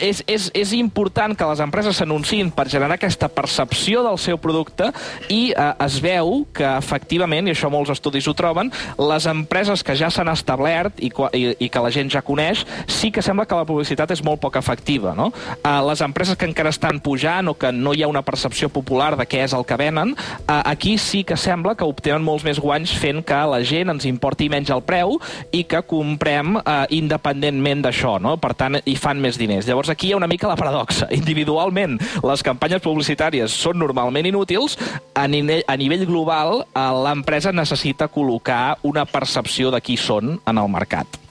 és, 0.00 0.22
és, 0.26 0.48
és 0.54 0.72
important 0.78 1.34
que 1.36 1.48
les 1.50 1.60
empreses 1.62 1.98
s'anunciïn 1.98 2.50
per 2.54 2.68
generar 2.70 2.96
aquesta 2.96 3.28
percepció 3.28 4.02
del 4.06 4.18
seu 4.20 4.38
producte 4.40 4.90
i 5.32 5.50
eh, 5.52 5.68
es 5.84 5.98
veu 6.02 6.44
que 6.54 6.66
efectivament, 6.78 7.48
i 7.48 7.54
això 7.54 7.70
molts 7.72 7.92
estudis 7.94 8.28
ho 8.28 8.34
troben, 8.38 8.72
les 8.98 9.28
empreses 9.30 9.82
que 9.84 9.96
ja 9.98 10.10
s'han 10.12 10.30
establert 10.32 11.00
i, 11.02 11.10
i, 11.36 11.44
i 11.66 11.70
que 11.72 11.82
la 11.82 11.92
gent 11.94 12.12
ja 12.12 12.22
coneix, 12.24 12.64
sí 12.86 13.12
que 13.14 13.24
sembla 13.24 13.46
que 13.48 13.58
la 13.58 13.66
publicitat 13.68 14.12
és 14.14 14.22
molt 14.24 14.40
poc 14.42 14.58
efectiva. 14.60 15.14
No? 15.18 15.30
Eh, 15.58 15.74
les 15.88 16.02
empreses 16.04 16.38
que 16.38 16.48
encara 16.48 16.72
estan 16.74 17.02
pujant 17.04 17.50
o 17.50 17.56
que 17.58 17.72
no 17.74 17.94
hi 17.94 18.04
ha 18.04 18.10
una 18.10 18.24
percepció 18.26 18.70
popular 18.72 19.14
de 19.18 19.26
què 19.28 19.42
és 19.44 19.54
el 19.56 19.66
que 19.68 19.78
venen, 19.80 20.14
eh, 20.14 20.60
aquí 20.64 20.96
sí 20.98 21.24
que 21.24 21.36
sembla 21.36 21.76
que 21.78 21.88
obtenen 21.88 22.24
molts 22.24 22.46
més 22.46 22.60
guanys 22.62 22.94
fent 22.98 23.22
que 23.26 23.38
la 23.50 23.62
gent 23.66 23.92
ens 23.92 24.06
importi 24.08 24.48
menys 24.52 24.70
el 24.74 24.84
preu 24.86 25.16
i 25.52 25.64
que 25.68 25.82
comprem 25.88 26.58
eh, 26.60 26.78
independentment 26.98 27.84
d'això. 27.86 28.18
No? 28.22 28.36
Per 28.40 28.54
tant, 28.58 28.78
hi 28.84 28.96
fan 28.98 29.20
més 29.22 29.38
diners. 29.40 29.66
Llavors 29.68 29.87
aquí 29.90 30.08
hi 30.08 30.12
ha 30.12 30.20
una 30.20 30.30
mica 30.30 30.48
la 30.48 30.56
paradoxa. 30.56 31.08
Individualment, 31.14 31.98
les 32.24 32.44
campanyes 32.46 32.82
publicitàries 32.84 33.52
són 33.52 33.78
normalment 33.78 34.26
inútils, 34.26 34.78
a 35.14 35.26
nivell, 35.28 35.64
a 35.66 35.76
nivell 35.76 36.06
global, 36.08 36.64
eh, 36.72 36.88
l'empresa 37.04 37.52
necessita 37.52 38.08
col·locar 38.08 38.78
una 38.82 39.04
percepció 39.04 39.70
de 39.74 39.80
qui 39.80 39.96
són 39.96 40.38
en 40.46 40.58
el 40.58 40.68
mercat. 40.68 41.27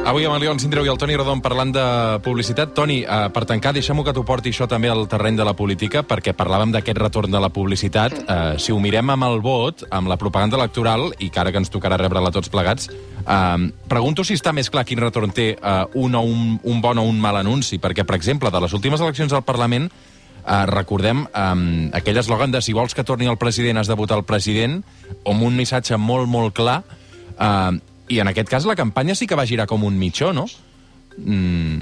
Avui 0.00 0.24
amb 0.24 0.34
el 0.34 0.40
Leon 0.40 0.58
Sindreu 0.58 0.86
i 0.86 0.88
el 0.88 0.96
Toni 0.98 1.14
Rodon 1.14 1.42
parlant 1.44 1.70
de 1.74 1.82
publicitat. 2.24 2.72
Toni, 2.74 3.02
eh, 3.04 3.28
per 3.34 3.44
tancar, 3.44 3.74
deixem-ho 3.76 4.02
que 4.02 4.14
t'ho 4.16 4.24
porti 4.24 4.48
això 4.48 4.66
també 4.66 4.88
al 4.88 5.04
terreny 5.06 5.36
de 5.36 5.44
la 5.44 5.52
política, 5.54 6.02
perquè 6.02 6.32
parlàvem 6.32 6.72
d'aquest 6.72 6.98
retorn 6.98 7.30
de 7.30 7.40
la 7.40 7.50
publicitat. 7.52 8.12
Eh, 8.12 8.58
si 8.58 8.72
ho 8.72 8.80
mirem 8.80 9.10
amb 9.10 9.24
el 9.28 9.40
vot, 9.44 9.84
amb 9.90 10.08
la 10.08 10.16
propaganda 10.16 10.56
electoral, 10.56 11.12
i 11.18 11.28
que 11.30 11.40
ara 11.40 11.52
que 11.52 11.58
ens 11.58 11.70
tocarà 11.70 11.98
rebre-la 12.00 12.32
tots 12.32 12.48
plegats, 12.48 12.88
eh, 12.88 13.70
pregunto 13.88 14.24
si 14.24 14.34
està 14.34 14.52
més 14.52 14.70
clar 14.70 14.86
quin 14.86 14.98
retorn 14.98 15.30
té 15.30 15.50
eh, 15.52 15.84
un, 15.94 16.14
o 16.14 16.22
un, 16.22 16.58
un 16.64 16.80
bon 16.80 16.98
o 16.98 17.02
un 17.02 17.20
mal 17.20 17.36
anunci, 17.36 17.78
perquè, 17.78 18.04
per 18.04 18.16
exemple, 18.16 18.50
de 18.50 18.60
les 18.60 18.72
últimes 18.72 19.00
eleccions 19.00 19.32
al 19.32 19.44
Parlament, 19.44 19.90
Uh, 20.40 20.64
recordem 20.64 21.26
um, 21.36 21.90
aquell 21.92 22.16
eslògan 22.16 22.50
de 22.50 22.62
si 22.64 22.72
vols 22.72 22.94
que 22.96 23.04
torni 23.04 23.26
el 23.28 23.36
president 23.36 23.76
has 23.76 23.90
de 23.90 23.94
votar 23.94 24.16
el 24.16 24.24
president, 24.24 24.78
amb 25.28 25.42
un 25.44 25.54
missatge 25.54 25.98
molt, 26.00 26.26
molt 26.32 26.54
clar, 26.56 26.78
uh, 27.36 27.76
i 28.10 28.20
en 28.20 28.28
aquest 28.30 28.50
cas 28.50 28.66
la 28.66 28.76
campanya 28.76 29.14
sí 29.14 29.30
que 29.30 29.38
va 29.38 29.46
girar 29.46 29.68
com 29.70 29.86
un 29.86 29.96
mitjó, 29.98 30.34
no? 30.34 30.46
Mm, 31.16 31.80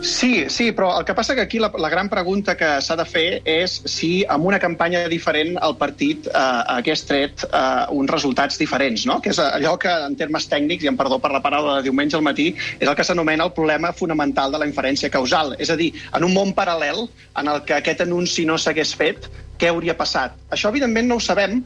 Sí, 0.00 0.44
sí, 0.48 0.70
però 0.70 0.92
el 1.00 1.04
que 1.04 1.14
passa 1.14 1.34
que 1.34 1.40
aquí 1.40 1.58
la, 1.58 1.72
la 1.76 1.88
gran 1.90 2.08
pregunta 2.08 2.56
que 2.56 2.68
s'ha 2.82 2.94
de 2.96 3.04
fer 3.04 3.40
és 3.50 3.72
si 3.90 4.22
amb 4.30 4.46
una 4.46 4.60
campanya 4.62 5.00
diferent 5.10 5.56
el 5.58 5.74
partit 5.80 6.28
eh, 6.30 6.42
hagués 6.74 7.02
tret 7.08 7.42
eh, 7.48 7.86
uns 7.90 8.10
resultats 8.10 8.60
diferents, 8.62 9.08
no? 9.10 9.18
que 9.20 9.32
és 9.34 9.40
allò 9.42 9.74
que 9.82 9.90
en 10.06 10.14
termes 10.20 10.46
tècnics, 10.50 10.86
i 10.86 10.92
em 10.92 10.98
perdó 10.98 11.18
per 11.18 11.32
la 11.34 11.42
paraula 11.42 11.78
de 11.78 11.88
diumenge 11.88 12.14
al 12.14 12.22
matí, 12.22 12.52
és 12.78 12.86
el 12.86 12.94
que 12.94 13.06
s'anomena 13.08 13.48
el 13.48 13.52
problema 13.58 13.90
fonamental 13.92 14.54
de 14.54 14.62
la 14.62 14.70
inferència 14.70 15.10
causal. 15.10 15.56
És 15.58 15.74
a 15.74 15.78
dir, 15.80 15.90
en 16.14 16.28
un 16.30 16.34
món 16.36 16.54
paral·lel 16.54 17.08
en 17.08 17.50
el 17.50 17.64
que 17.66 17.80
aquest 17.80 18.06
anunci 18.06 18.46
no 18.46 18.58
s'hagués 18.58 18.94
fet, 18.94 19.26
què 19.58 19.72
hauria 19.72 19.98
passat? 19.98 20.38
Això, 20.54 20.70
evidentment, 20.70 21.10
no 21.10 21.18
ho 21.18 21.24
sabem, 21.26 21.58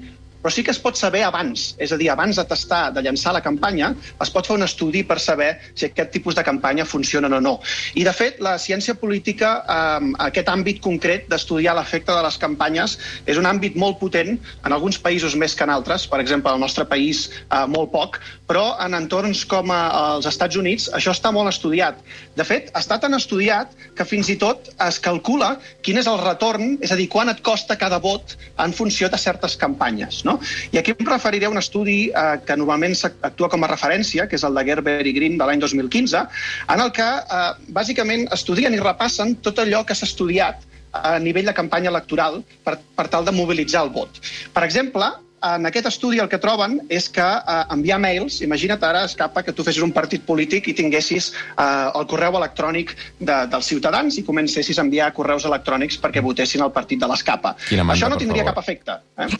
però 0.42 0.52
sí 0.52 0.64
que 0.66 0.74
es 0.74 0.80
pot 0.82 0.98
saber 0.98 1.22
abans, 1.24 1.72
és 1.78 1.92
a 1.94 1.98
dir, 2.00 2.10
abans 2.10 2.36
de 2.36 2.44
testar, 2.50 2.90
de 2.92 3.02
llançar 3.04 3.32
la 3.36 3.42
campanya, 3.44 3.92
es 4.22 4.32
pot 4.34 4.48
fer 4.48 4.56
un 4.58 4.66
estudi 4.66 5.04
per 5.06 5.20
saber 5.22 5.52
si 5.74 5.86
aquest 5.86 6.10
tipus 6.12 6.34
de 6.34 6.44
campanya 6.44 6.84
funciona 6.84 7.30
o 7.30 7.40
no. 7.40 7.54
I, 7.94 8.02
de 8.04 8.12
fet, 8.16 8.40
la 8.42 8.56
ciència 8.58 8.96
política, 8.98 9.52
eh, 9.62 10.10
aquest 10.26 10.50
àmbit 10.50 10.82
concret 10.82 11.28
d'estudiar 11.30 11.76
l'efecte 11.78 12.12
de 12.12 12.24
les 12.26 12.38
campanyes, 12.42 12.98
és 13.26 13.38
un 13.38 13.46
àmbit 13.46 13.78
molt 13.78 14.00
potent, 14.02 14.34
en 14.66 14.74
alguns 14.74 14.98
països 14.98 15.36
més 15.38 15.54
que 15.54 15.64
en 15.64 15.72
altres, 15.74 16.08
per 16.10 16.20
exemple, 16.20 16.50
al 16.50 16.60
nostre 16.60 16.84
país 16.90 17.28
eh, 17.30 17.64
molt 17.70 17.92
poc, 17.94 18.18
però 18.50 18.72
en 18.82 18.98
entorns 18.98 19.44
com 19.48 19.70
eh, 19.70 19.80
els 20.16 20.26
Estats 20.28 20.58
Units 20.58 20.88
això 20.96 21.14
està 21.14 21.32
molt 21.32 21.52
estudiat. 21.52 22.02
De 22.36 22.44
fet, 22.48 22.72
està 22.78 22.98
tan 23.00 23.14
estudiat 23.14 23.72
que 23.96 24.06
fins 24.08 24.28
i 24.32 24.38
tot 24.40 24.72
es 24.82 24.98
calcula 25.02 25.54
quin 25.86 26.00
és 26.00 26.10
el 26.10 26.18
retorn, 26.20 26.76
és 26.82 26.92
a 26.92 26.98
dir, 26.98 27.08
quan 27.12 27.30
et 27.30 27.42
costa 27.44 27.78
cada 27.78 28.00
vot 28.02 28.36
en 28.62 28.74
funció 28.74 29.08
de 29.12 29.20
certes 29.20 29.56
campanyes. 29.60 30.22
No? 30.26 30.31
I 30.72 30.80
aquí 30.80 30.94
em 30.96 31.08
referiré 31.08 31.48
a 31.48 31.52
un 31.52 31.60
estudi 31.60 31.98
eh, 32.08 32.26
que 32.46 32.56
normalment 32.58 32.96
actua 33.10 33.50
com 33.52 33.64
a 33.64 33.70
referència, 33.70 34.28
que 34.28 34.38
és 34.38 34.44
el 34.48 34.58
de 34.58 34.66
Gerber 34.68 35.00
i 35.06 35.14
Green 35.16 35.38
de 35.40 35.48
l'any 35.48 35.62
2015, 35.62 36.26
en 36.74 36.84
el 36.84 36.92
que 36.96 37.08
eh, 37.08 37.42
bàsicament 37.80 38.28
estudien 38.36 38.74
i 38.74 38.82
repassen 38.82 39.36
tot 39.46 39.62
allò 39.62 39.84
que 39.88 39.96
s'ha 39.98 40.08
estudiat 40.08 40.68
a 40.92 41.18
nivell 41.18 41.48
de 41.48 41.56
campanya 41.56 41.90
electoral 41.90 42.42
per, 42.64 42.78
per 42.96 43.08
tal 43.08 43.24
de 43.24 43.32
mobilitzar 43.32 43.86
el 43.86 43.92
vot. 43.94 44.20
Per 44.52 44.64
exemple, 44.66 45.08
en 45.42 45.66
aquest 45.66 45.88
estudi 45.90 46.20
el 46.22 46.28
que 46.30 46.38
troben 46.42 46.78
és 46.92 47.08
que 47.12 47.24
eh, 47.24 47.56
enviar 47.74 47.98
mails, 48.02 48.38
imagina't 48.46 48.84
ara, 48.86 49.02
escapa, 49.08 49.42
que 49.42 49.54
tu 49.56 49.66
fessis 49.66 49.82
un 49.82 49.94
partit 49.94 50.22
polític 50.28 50.70
i 50.70 50.76
tinguessis 50.78 51.32
eh, 51.32 51.66
el 51.66 52.06
correu 52.10 52.38
electrònic 52.38 52.94
de, 53.18 53.40
dels 53.50 53.72
ciutadans 53.74 54.20
i 54.20 54.26
comencessis 54.28 54.78
a 54.78 54.86
enviar 54.86 55.10
correus 55.16 55.48
electrònics 55.48 55.98
perquè 56.02 56.22
votessin 56.22 56.62
el 56.62 56.72
partit 56.76 57.02
de 57.02 57.10
l'escapa. 57.10 57.56
Això 57.96 58.12
no 58.12 58.20
tindria 58.20 58.46
cap 58.52 58.62
efecte. 58.62 59.00
Eh? 59.18 59.30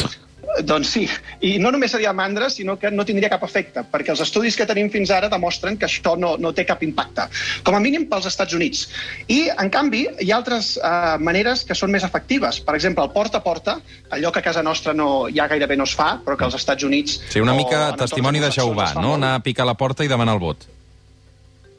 Doncs 0.67 0.91
sí, 0.91 1.03
i 1.47 1.55
no 1.63 1.71
només 1.73 1.93
seria 1.95 2.13
mandra, 2.13 2.49
sinó 2.51 2.75
que 2.79 2.91
no 2.91 3.07
tindria 3.09 3.31
cap 3.33 3.45
efecte, 3.47 3.85
perquè 3.89 4.13
els 4.13 4.21
estudis 4.25 4.57
que 4.59 4.67
tenim 4.69 4.91
fins 4.93 5.13
ara 5.15 5.31
demostren 5.33 5.79
que 5.79 5.87
això 5.87 6.17
no, 6.19 6.35
no 6.37 6.53
té 6.53 6.67
cap 6.69 6.83
impacte, 6.85 7.29
com 7.65 7.79
a 7.79 7.81
mínim 7.81 8.09
pels 8.11 8.27
Estats 8.29 8.59
Units. 8.59 8.83
I, 9.29 9.47
en 9.55 9.71
canvi, 9.73 10.03
hi 10.21 10.33
ha 10.33 10.41
altres 10.41 10.75
eh, 10.77 10.93
maneres 11.23 11.65
que 11.69 11.79
són 11.79 11.95
més 11.95 12.05
efectives. 12.05 12.61
Per 12.67 12.77
exemple, 12.77 13.07
el 13.07 13.15
porta 13.15 13.39
a 13.41 13.47
porta, 13.47 13.79
allò 14.11 14.35
que 14.35 14.43
a 14.43 14.47
casa 14.51 14.67
nostra 14.67 14.93
no, 14.93 15.09
ja 15.33 15.49
gairebé 15.49 15.79
no 15.79 15.89
es 15.89 15.97
fa, 15.97 16.17
però 16.27 16.37
que 16.37 16.49
als 16.51 16.59
Estats 16.59 16.85
Units... 16.85 17.21
Sí, 17.33 17.41
una 17.41 17.57
mica 17.57 17.91
testimoni 17.97 18.43
de 18.43 18.53
Jehovà, 18.53 18.93
no? 19.01 19.17
Anar 19.21 19.37
a 19.39 19.43
picar 19.47 19.65
a 19.67 19.73
la 19.73 19.79
porta 19.79 20.05
i 20.05 20.11
demanar 20.11 20.37
el 20.37 20.43
vot. 20.43 20.69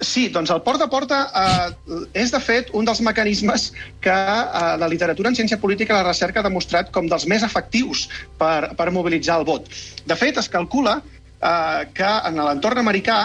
Sí, 0.01 0.27
doncs 0.33 0.51
el 0.51 0.61
porta 0.65 0.87
a 0.87 0.91
porta 0.91 1.19
eh, 1.31 1.95
és, 2.19 2.31
de 2.33 2.39
fet, 2.43 2.71
un 2.75 2.85
dels 2.87 3.01
mecanismes 3.05 3.69
que 4.03 4.13
eh, 4.13 4.75
la 4.81 4.89
literatura 4.91 5.31
en 5.31 5.37
ciència 5.37 5.59
política 5.61 5.93
i 5.93 5.97
la 5.97 6.07
recerca 6.09 6.41
ha 6.41 6.47
demostrat 6.47 6.91
com 6.91 7.07
dels 7.11 7.27
més 7.29 7.45
efectius 7.45 8.07
per, 8.39 8.73
per 8.75 8.91
mobilitzar 8.91 9.39
el 9.39 9.47
vot. 9.47 9.69
De 10.09 10.17
fet, 10.19 10.39
es 10.41 10.49
calcula 10.51 10.97
eh, 10.99 11.83
que 11.95 12.09
en 12.29 12.41
l'entorn 12.41 12.81
americà 12.83 13.19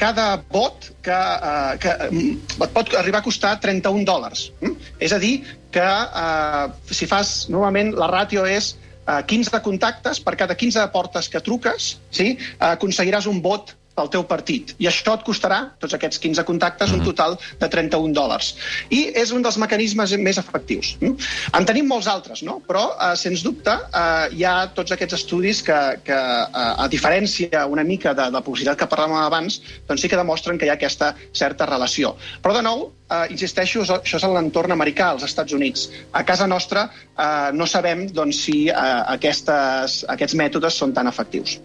cada 0.00 0.28
vot 0.52 0.88
que, 1.04 1.18
eh, 1.18 1.74
que 1.82 1.96
mm, 2.08 2.62
et 2.64 2.72
pot 2.74 2.94
arribar 2.98 3.20
a 3.20 3.26
costar 3.26 3.58
31 3.60 4.06
dòlars. 4.08 4.48
Mm? 4.62 4.94
És 5.02 5.12
a 5.12 5.20
dir, 5.22 5.34
que 5.74 5.84
eh, 5.84 6.64
si 6.90 7.10
fas... 7.10 7.34
Normalment 7.52 7.92
la 7.98 8.08
ràtio 8.10 8.46
és 8.48 8.74
eh, 9.06 9.20
15 9.28 9.62
contactes, 9.64 10.22
per 10.24 10.36
cada 10.40 10.56
15 10.58 10.88
portes 10.94 11.28
que 11.28 11.44
truques, 11.44 11.96
sí, 12.10 12.34
eh, 12.34 12.72
aconseguiràs 12.72 13.28
un 13.30 13.42
vot 13.44 13.76
pel 13.96 14.10
teu 14.12 14.24
partit. 14.28 14.74
I 14.82 14.88
això 14.90 15.16
et 15.18 15.24
costarà, 15.26 15.60
tots 15.82 15.96
aquests 15.96 16.20
15 16.22 16.44
contactes, 16.48 16.92
un 16.94 17.02
total 17.04 17.36
de 17.60 17.68
31 17.68 18.14
dòlars. 18.16 18.52
I 18.90 19.02
és 19.22 19.32
un 19.36 19.44
dels 19.44 19.58
mecanismes 19.60 20.14
més 20.18 20.40
efectius. 20.40 20.96
mm? 21.00 21.28
En 21.58 21.68
tenim 21.68 21.88
molts 21.88 22.08
altres, 22.08 22.42
no? 22.42 22.60
però, 22.66 22.84
eh, 22.96 23.14
sens 23.16 23.44
dubte, 23.44 23.72
eh, 23.72 24.28
hi 24.38 24.44
ha 24.48 24.56
tots 24.76 24.92
aquests 24.92 25.18
estudis 25.20 25.62
que, 25.66 25.78
que 26.06 26.18
eh, 26.18 26.84
a 26.84 26.88
diferència 26.88 27.66
una 27.68 27.84
mica 27.84 28.14
de, 28.14 28.28
de 28.30 28.38
la 28.38 28.44
publicitat 28.44 28.78
que 28.78 28.88
parlàvem 28.88 29.20
abans, 29.20 29.60
doncs 29.88 30.02
sí 30.02 30.08
que 30.08 30.20
demostren 30.20 30.58
que 30.58 30.66
hi 30.66 30.72
ha 30.72 30.78
aquesta 30.80 31.14
certa 31.32 31.68
relació. 31.68 32.16
Però, 32.42 32.56
de 32.56 32.64
nou, 32.64 32.88
eh, 33.10 33.26
insisteixo, 33.34 33.82
això 33.84 34.00
això 34.00 34.20
és 34.20 34.28
en 34.28 34.36
l'entorn 34.36 34.72
americà, 34.74 35.10
als 35.12 35.26
Estats 35.28 35.52
Units. 35.52 35.88
A 36.12 36.24
casa 36.28 36.46
nostra 36.46 36.88
eh, 36.88 37.50
no 37.52 37.66
sabem 37.66 38.06
doncs, 38.12 38.44
si 38.46 38.58
eh, 38.68 38.78
aquestes, 39.16 40.02
aquests 40.16 40.38
mètodes 40.38 40.80
són 40.82 40.96
tan 40.96 41.10
efectius. 41.10 41.58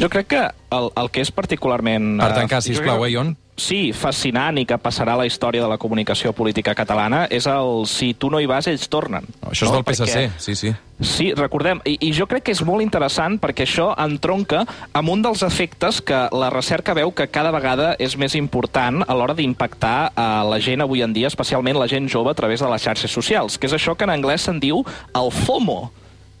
Jo 0.00 0.10
crec 0.12 0.28
que 0.28 0.44
el, 0.76 0.90
el 0.96 1.10
que 1.10 1.24
és 1.24 1.32
particularment... 1.32 2.16
Per 2.20 2.30
eh, 2.30 2.38
tancar, 2.42 2.60
jo 2.60 2.72
sisplau, 2.74 3.04
eh, 3.06 3.14
Ion? 3.14 3.36
Sí, 3.56 3.94
fascinant 3.96 4.58
i 4.60 4.66
que 4.68 4.76
passarà 4.76 5.14
a 5.14 5.22
la 5.22 5.24
història 5.24 5.62
de 5.64 5.68
la 5.70 5.78
comunicació 5.80 6.34
política 6.36 6.74
catalana 6.76 7.22
és 7.32 7.46
el 7.48 7.86
si 7.88 8.10
tu 8.12 8.28
no 8.28 8.36
hi 8.36 8.48
vas, 8.50 8.68
ells 8.68 8.84
tornen. 8.92 9.24
Això 9.48 9.64
és 9.64 9.70
no? 9.70 9.78
del 9.78 9.86
PSC, 9.88 10.12
Perquè- 10.12 10.44
sí, 10.44 10.54
sí. 10.60 10.74
Sí, 11.00 11.30
recordem, 11.36 11.80
i, 11.88 11.96
i 12.04 12.12
jo 12.16 12.28
crec 12.28 12.44
que 12.44 12.52
és 12.52 12.62
molt 12.64 12.84
interessant 12.84 13.38
perquè 13.40 13.64
això 13.64 13.90
entronca 14.00 14.62
amb 14.96 15.12
un 15.12 15.24
dels 15.24 15.42
efectes 15.44 16.02
que 16.04 16.22
la 16.32 16.52
recerca 16.52 16.94
veu 16.96 17.12
que 17.16 17.28
cada 17.32 17.52
vegada 17.52 17.94
és 18.00 18.16
més 18.20 18.36
important 18.36 19.04
a 19.04 19.16
l'hora 19.16 19.36
d'impactar 19.36 20.12
a 20.16 20.30
la 20.44 20.60
gent 20.60 20.84
avui 20.84 21.04
en 21.04 21.16
dia, 21.16 21.28
especialment 21.32 21.80
la 21.80 21.88
gent 21.88 22.08
jove, 22.12 22.32
a 22.32 22.36
través 22.36 22.60
de 22.60 22.68
les 22.72 22.84
xarxes 22.84 23.12
socials, 23.12 23.56
que 23.56 23.68
és 23.68 23.76
això 23.76 23.96
que 23.96 24.04
en 24.04 24.12
anglès 24.12 24.44
se'n 24.48 24.60
diu 24.60 24.84
el 25.16 25.32
FOMO, 25.32 25.86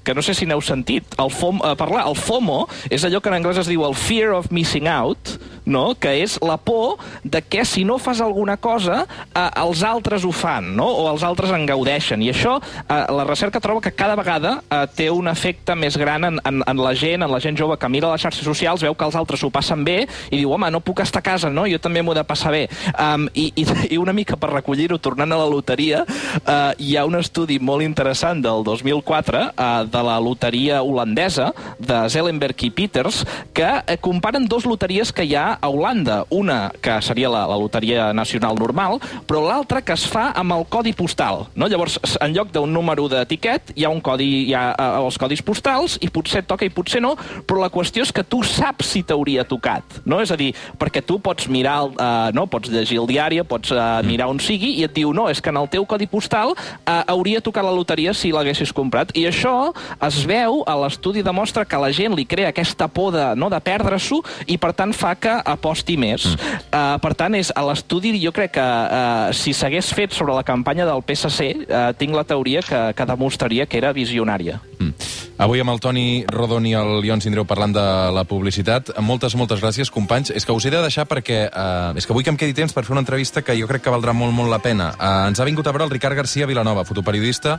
que 0.06 0.14
no 0.14 0.22
sé 0.22 0.36
si 0.38 0.46
n'heu 0.46 0.62
sentit. 0.62 1.18
El 1.18 1.32
FOM, 1.34 1.58
eh, 1.66 1.74
parlar, 1.76 2.06
el 2.06 2.14
FOMO 2.14 2.62
és 2.88 3.04
allò 3.04 3.20
que 3.20 3.32
en 3.32 3.40
anglès 3.40 3.58
es 3.58 3.70
diu 3.70 3.84
el 3.84 3.98
fear 3.98 4.30
of 4.36 4.52
missing 4.54 4.86
out, 4.86 5.34
no? 5.66 5.96
que 5.98 6.14
és 6.22 6.38
la 6.46 6.56
por 6.56 6.96
de 7.24 7.42
que 7.42 7.64
si 7.66 7.84
no 7.84 7.98
fas 7.98 8.22
alguna 8.22 8.56
cosa 8.56 9.02
eh, 9.34 9.50
els 9.60 9.82
altres 9.82 10.24
ho 10.24 10.30
fan, 10.32 10.70
no? 10.78 10.86
o 10.86 11.10
els 11.10 11.26
altres 11.26 11.50
en 11.50 11.66
gaudeixen. 11.66 12.22
I 12.22 12.30
això, 12.32 12.56
eh, 12.62 13.02
la 13.12 13.26
recerca 13.26 13.60
troba 13.60 13.82
que 13.82 13.92
cada 13.92 14.16
vegada 14.16 14.60
eh, 14.70 14.84
té 14.94 15.10
un 15.10 15.28
efecte 15.28 15.74
més 15.74 15.98
gran 15.98 16.24
en, 16.24 16.40
en, 16.46 16.62
en 16.62 16.82
la 16.82 16.94
gent, 16.94 17.26
en 17.26 17.32
la 17.32 17.42
gent 17.42 17.58
jove 17.58 17.76
que 17.76 17.90
mira 17.90 18.12
les 18.14 18.22
xarxes 18.22 18.46
socials, 18.46 18.86
veu 18.86 18.94
que 18.94 19.10
els 19.10 19.18
altres 19.18 19.42
ho 19.42 19.50
passen 19.50 19.84
bé 19.84 20.04
i 20.30 20.38
diu, 20.38 20.54
home, 20.54 20.70
no 20.70 20.80
puc 20.80 21.02
estar 21.02 21.20
a 21.20 21.26
casa, 21.26 21.50
no? 21.50 21.66
jo 21.66 21.82
també 21.82 22.04
m'ho 22.06 22.14
he 22.14 22.20
de 22.20 22.26
passar 22.26 22.54
bé. 22.54 22.66
Um, 22.94 23.26
i, 23.34 23.50
i, 23.58 23.66
I 23.96 23.98
una 23.98 24.14
mica 24.14 24.38
per 24.38 24.52
recollir-ho, 24.54 25.00
tornant 25.02 25.34
a 25.34 25.40
la 25.40 25.48
loteria, 25.50 26.04
eh, 26.06 26.72
hi 26.78 26.96
ha 26.96 27.04
un 27.08 27.18
estudi 27.18 27.58
molt 27.58 27.82
interessant 27.82 28.42
del 28.44 28.62
2004 28.66 29.42
eh, 29.48 29.68
de 29.90 29.95
la 30.02 30.18
loteria 30.20 30.82
holandesa, 30.82 31.52
de 31.78 31.98
Zellenberg 32.10 32.62
i 32.66 32.70
Peters, 32.70 33.22
que 33.54 33.68
eh, 33.86 33.96
comparen 34.00 34.46
dos 34.48 34.66
loteries 34.66 35.12
que 35.12 35.24
hi 35.24 35.34
ha 35.36 35.58
a 35.60 35.68
Holanda. 35.68 36.24
Una 36.30 36.70
que 36.82 36.98
seria 37.02 37.30
la, 37.32 37.44
la 37.48 37.58
loteria 37.58 38.12
nacional 38.12 38.56
normal, 38.58 39.00
però 39.26 39.42
l'altra 39.44 39.82
que 39.82 39.94
es 39.96 40.06
fa 40.08 40.30
amb 40.36 40.56
el 40.56 40.66
codi 40.72 40.92
postal. 40.96 41.46
No? 41.54 41.68
Llavors, 41.70 41.98
en 42.20 42.34
lloc 42.36 42.52
d'un 42.54 42.72
número 42.72 43.08
d'etiquet, 43.12 43.72
hi 43.76 43.86
ha 43.86 43.92
un 43.92 44.02
codi, 44.04 44.48
hi 44.50 44.54
ha 44.56 44.68
eh, 44.74 44.88
els 45.02 45.18
codis 45.20 45.42
postals, 45.46 45.98
i 46.00 46.10
potser 46.12 46.42
et 46.42 46.50
toca 46.50 46.66
i 46.66 46.72
potser 46.72 47.02
no, 47.04 47.14
però 47.46 47.62
la 47.62 47.72
qüestió 47.72 48.04
és 48.06 48.12
que 48.14 48.24
tu 48.24 48.42
saps 48.46 48.92
si 48.94 49.02
t'hauria 49.06 49.46
tocat. 49.48 50.00
No? 50.04 50.20
És 50.24 50.32
a 50.34 50.38
dir, 50.40 50.52
perquè 50.78 51.02
tu 51.04 51.18
pots 51.22 51.48
mirar, 51.52 51.78
el, 51.84 51.94
eh, 51.96 52.34
no? 52.36 52.46
pots 52.50 52.72
llegir 52.72 53.00
el 53.02 53.08
diari, 53.10 53.42
pots 53.46 53.72
eh, 53.74 53.86
mirar 54.06 54.30
on 54.32 54.40
sigui, 54.42 54.76
i 54.80 54.86
et 54.86 54.94
diu, 54.96 55.12
no, 55.16 55.28
és 55.32 55.42
que 55.42 55.52
en 55.52 55.60
el 55.60 55.70
teu 55.72 55.86
codi 55.88 56.08
postal 56.10 56.54
eh, 56.56 57.02
hauria 57.06 57.42
tocat 57.44 57.66
la 57.66 57.74
loteria 57.74 58.14
si 58.16 58.32
l'haguessis 58.34 58.72
comprat. 58.76 59.12
I 59.16 59.26
això 59.30 59.72
es 60.06 60.20
veu, 60.28 60.62
a 60.66 60.76
l'estudi 60.82 61.24
demostra 61.26 61.64
que 61.68 61.80
la 61.80 61.92
gent 61.94 62.16
li 62.16 62.26
crea 62.28 62.50
aquesta 62.52 62.88
por 62.88 63.12
de, 63.14 63.24
no, 63.38 63.50
de 63.52 63.60
perdre-s'ho 63.60 64.20
i 64.46 64.58
per 64.60 64.72
tant 64.76 64.94
fa 64.96 65.14
que 65.18 65.34
aposti 65.44 65.96
més. 66.00 66.28
Mm. 66.32 66.62
Uh, 66.70 66.96
per 67.02 67.14
tant, 67.18 67.36
és 67.38 67.52
a 67.54 67.64
l'estudi 67.66 68.14
jo 68.22 68.32
crec 68.36 68.56
que 68.56 68.64
uh, 68.64 69.34
si 69.36 69.54
s'hagués 69.56 69.92
fet 69.96 70.14
sobre 70.16 70.36
la 70.36 70.46
campanya 70.46 70.86
del 70.88 71.04
PSC 71.06 71.52
uh, 71.66 71.90
tinc 71.98 72.16
la 72.16 72.26
teoria 72.28 72.62
que, 72.64 72.82
que 72.96 73.08
demostraria 73.08 73.66
que 73.66 73.80
era 73.80 73.94
visionària. 73.96 74.60
Mm. 74.78 74.92
Avui 75.36 75.60
amb 75.60 75.68
el 75.68 75.80
Toni 75.84 76.24
Rodon 76.32 76.64
i 76.64 76.72
el 76.78 77.04
Ion 77.04 77.20
Sindreu 77.20 77.44
parlant 77.48 77.74
de 77.76 77.84
la 78.16 78.24
publicitat. 78.28 78.94
Moltes, 79.04 79.36
moltes 79.36 79.60
gràcies, 79.60 79.92
companys. 79.92 80.32
És 80.32 80.48
que 80.48 80.56
us 80.56 80.64
he 80.64 80.72
de 80.72 80.80
deixar 80.80 81.04
perquè... 81.08 81.42
Uh, 81.50 81.92
és 82.00 82.08
que 82.08 82.16
vull 82.16 82.24
que 82.24 82.32
em 82.32 82.38
quedi 82.40 82.56
temps 82.56 82.72
per 82.72 82.86
fer 82.86 82.96
una 82.96 83.04
entrevista 83.04 83.44
que 83.44 83.56
jo 83.58 83.68
crec 83.68 83.84
que 83.84 83.92
valdrà 83.92 84.16
molt, 84.16 84.32
molt 84.36 84.52
la 84.52 84.62
pena. 84.64 84.94
Uh, 84.96 85.26
ens 85.28 85.40
ha 85.40 85.48
vingut 85.48 85.68
a 85.68 85.74
veure 85.76 85.84
el 85.84 85.92
Ricard 85.92 86.16
Garcia 86.16 86.48
Vilanova, 86.48 86.86
fotoperiodista, 86.88 87.58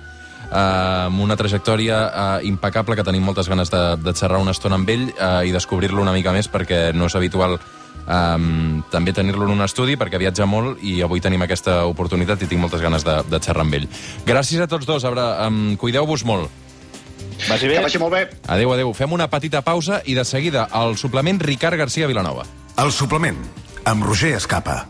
uh, 0.51 1.07
amb 1.07 1.23
una 1.23 1.37
trajectòria 1.39 1.97
uh, 2.07 2.45
impecable 2.47 2.95
que 2.95 3.05
tenim 3.07 3.25
moltes 3.25 3.49
ganes 3.49 3.71
de, 3.73 3.81
de 4.01 4.13
xerrar 4.17 4.41
una 4.43 4.55
estona 4.55 4.79
amb 4.79 4.89
ell 4.89 5.09
uh, 5.13 5.41
i 5.45 5.55
descobrir-lo 5.55 6.01
una 6.01 6.15
mica 6.15 6.33
més 6.35 6.49
perquè 6.51 6.91
no 6.95 7.09
és 7.09 7.17
habitual 7.19 7.57
um, 8.07 8.83
també 8.91 9.13
tenir-lo 9.13 9.47
en 9.47 9.55
un 9.57 9.65
estudi 9.65 9.97
perquè 9.99 10.19
viatja 10.21 10.47
molt 10.49 10.83
i 10.85 11.01
avui 11.05 11.23
tenim 11.23 11.43
aquesta 11.45 11.83
oportunitat 11.89 12.43
i 12.43 12.49
tinc 12.51 12.63
moltes 12.63 12.83
ganes 12.83 13.05
de, 13.07 13.19
de 13.29 13.41
xerrar 13.43 13.65
amb 13.67 13.79
ell. 13.79 13.89
Gràcies 14.27 14.63
a 14.63 14.69
tots 14.71 14.87
dos. 14.87 15.05
Abra, 15.07 15.47
um, 15.47 15.75
Cuideu-vos 15.79 16.25
molt. 16.27 16.65
Vagi 17.47 17.69
bé. 17.69 17.77
Que 17.77 17.85
vagi 17.85 18.01
molt 18.01 18.13
bé. 18.15 18.25
Adéu, 18.47 18.73
adéu. 18.73 18.93
Fem 18.97 19.13
una 19.13 19.29
petita 19.29 19.61
pausa 19.61 20.01
i 20.05 20.17
de 20.17 20.25
seguida 20.25 20.67
el 20.81 20.97
suplement 20.97 21.41
Ricard 21.43 21.77
Garcia 21.77 22.09
Vilanova. 22.09 22.47
El 22.77 22.93
suplement, 22.93 23.39
amb 23.85 24.05
Roger 24.05 24.35
Escapa. 24.37 24.83